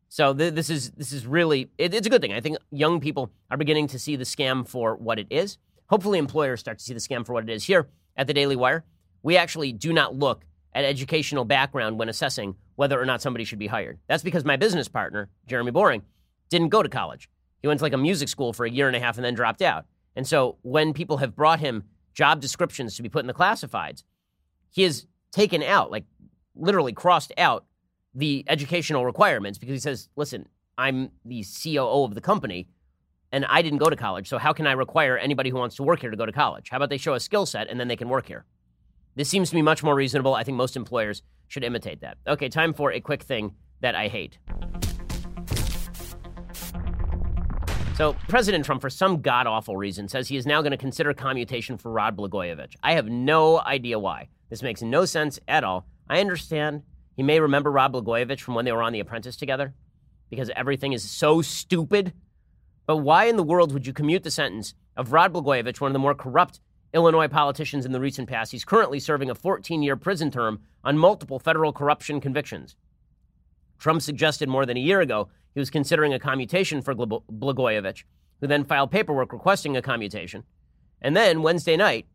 [0.10, 2.34] So th- this is this is really it, it's a good thing.
[2.34, 5.58] I think young people are beginning to see the scam for what it is.
[5.90, 7.64] Hopefully, employers start to see the scam for what it is.
[7.64, 7.88] Here
[8.18, 8.84] at the Daily Wire,
[9.24, 10.44] we actually do not look
[10.74, 14.00] at educational background when assessing whether or not somebody should be hired.
[14.08, 16.04] That's because my business partner, Jeremy Boring,
[16.50, 17.30] didn't go to college.
[17.62, 19.36] He went to like a music school for a year and a half and then
[19.36, 19.86] dropped out.
[20.16, 24.04] And so when people have brought him job descriptions to be put in the classifieds,
[24.70, 26.06] he has taken out, like
[26.56, 27.66] literally crossed out
[28.14, 30.48] the educational requirements because he says, listen,
[30.78, 32.68] I'm the COO of the company
[33.32, 34.28] and I didn't go to college.
[34.28, 36.70] So how can I require anybody who wants to work here to go to college?
[36.70, 38.46] How about they show a skill set and then they can work here?
[39.16, 40.34] This seems to be much more reasonable.
[40.34, 42.18] I think most employers should imitate that.
[42.26, 44.38] Okay, time for a quick thing that I hate.
[47.96, 51.14] So, President Trump, for some god awful reason, says he is now going to consider
[51.14, 52.76] commutation for Rod Blagojevich.
[52.82, 54.30] I have no idea why.
[54.50, 55.86] This makes no sense at all.
[56.10, 56.84] I understand
[57.16, 59.74] he may remember Rod Blagojevich from when they were on The Apprentice together
[60.30, 62.14] because everything is so stupid.
[62.88, 65.94] But why in the world would you commute the sentence of Rod Blagojevich, one of
[65.94, 66.60] the more corrupt
[66.94, 68.52] Illinois politicians in the recent past?
[68.52, 72.76] He's currently serving a 14 year prison term on multiple federal corruption convictions.
[73.80, 78.04] Trump suggested more than a year ago he was considering a commutation for Blagojevich,
[78.40, 80.44] who then filed paperwork requesting a commutation.
[81.02, 82.06] And then Wednesday night,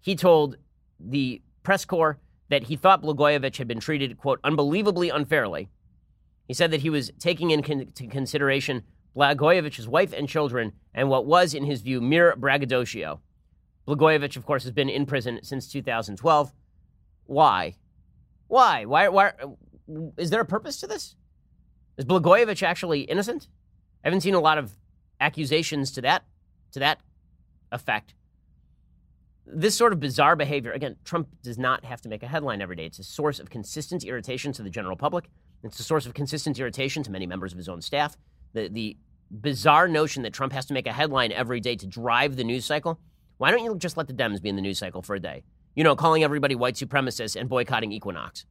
[0.00, 0.56] he told
[1.00, 2.18] the press corps
[2.50, 5.68] that he thought Blagojevich had been treated, quote, unbelievably unfairly.
[6.46, 8.82] He said that he was taking into consideration
[9.16, 13.20] Blagojevich's wife and children and what was, in his view, mere braggadocio.
[13.86, 16.52] Blagojevich, of course, has been in prison since 2012.
[17.26, 17.76] Why?
[18.48, 18.84] Why?
[18.84, 19.08] Why?
[19.08, 19.32] Why?
[20.16, 21.16] Is there a purpose to this?
[21.96, 23.48] Is Blagojevich actually innocent?
[24.02, 24.72] I haven't seen a lot of
[25.20, 26.24] accusations to that
[26.72, 27.00] to that
[27.72, 28.14] effect.
[29.46, 32.76] This sort of bizarre behavior, again, Trump does not have to make a headline every
[32.76, 32.86] day.
[32.86, 35.28] It's a source of consistent irritation to the general public.
[35.62, 38.16] It's a source of consistent irritation to many members of his own staff.
[38.54, 38.96] The the
[39.30, 42.64] bizarre notion that Trump has to make a headline every day to drive the news
[42.64, 43.00] cycle.
[43.38, 45.42] Why don't you just let the Dems be in the news cycle for a day?
[45.74, 48.46] You know, calling everybody white supremacists and boycotting Equinox.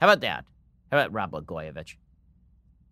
[0.00, 0.44] How about that?
[0.90, 1.96] How about Rob Blagojevich?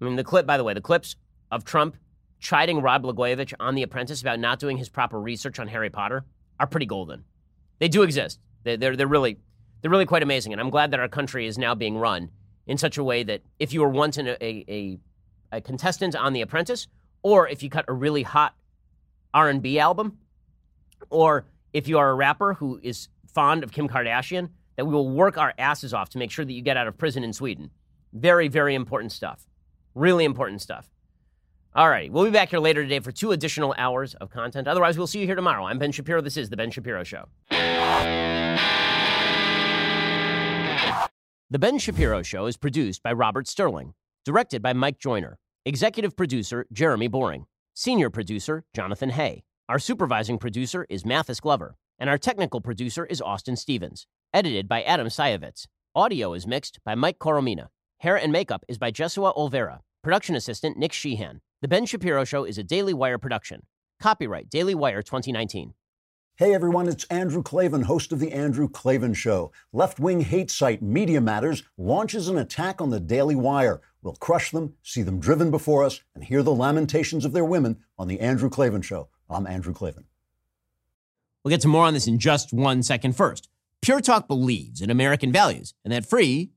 [0.00, 1.16] I mean, the clip, by the way, the clips
[1.50, 1.96] of Trump
[2.40, 6.24] chiding Rob Blagojevich on The Apprentice about not doing his proper research on Harry Potter
[6.58, 7.24] are pretty golden.
[7.78, 8.40] They do exist.
[8.64, 9.38] They're, they're, they're, really,
[9.80, 10.52] they're really quite amazing.
[10.52, 12.30] And I'm glad that our country is now being run
[12.66, 14.98] in such a way that if you were once a, a,
[15.52, 16.86] a contestant on The Apprentice,
[17.22, 18.54] or if you cut a really hot
[19.32, 20.18] R&B album,
[21.10, 25.10] or if you are a rapper who is fond of Kim Kardashian, that we will
[25.10, 27.70] work our asses off to make sure that you get out of prison in Sweden.
[28.12, 29.46] Very, very important stuff.
[29.94, 30.90] Really important stuff.
[31.74, 32.12] All right.
[32.12, 34.68] We'll be back here later today for two additional hours of content.
[34.68, 35.64] Otherwise, we'll see you here tomorrow.
[35.64, 36.20] I'm Ben Shapiro.
[36.20, 37.26] This is The Ben Shapiro Show.
[41.50, 43.94] The Ben Shapiro Show is produced by Robert Sterling,
[44.24, 49.44] directed by Mike Joyner, executive producer Jeremy Boring, senior producer Jonathan Hay.
[49.66, 54.82] Our supervising producer is Mathis Glover, and our technical producer is Austin Stevens, edited by
[54.82, 55.66] Adam Sajevic.
[55.94, 57.68] Audio is mixed by Mike Coromina.
[58.00, 59.78] Hair and makeup is by Jesua Olvera.
[60.02, 61.40] Production assistant Nick Sheehan.
[61.62, 63.62] The Ben Shapiro Show is a Daily Wire production.
[64.02, 65.72] Copyright Daily Wire 2019.
[66.36, 69.50] Hey everyone, it's Andrew Klavan, host of The Andrew Klavan Show.
[69.72, 73.80] Left wing hate site Media Matters launches an attack on the Daily Wire.
[74.02, 77.78] We'll crush them, see them driven before us, and hear the lamentations of their women
[77.96, 79.08] on The Andrew Klavan Show.
[79.28, 80.04] I'm Andrew Klavan.
[81.42, 83.48] We'll get to more on this in just one second first.
[83.80, 86.52] Pure Talk believes in American values, and that free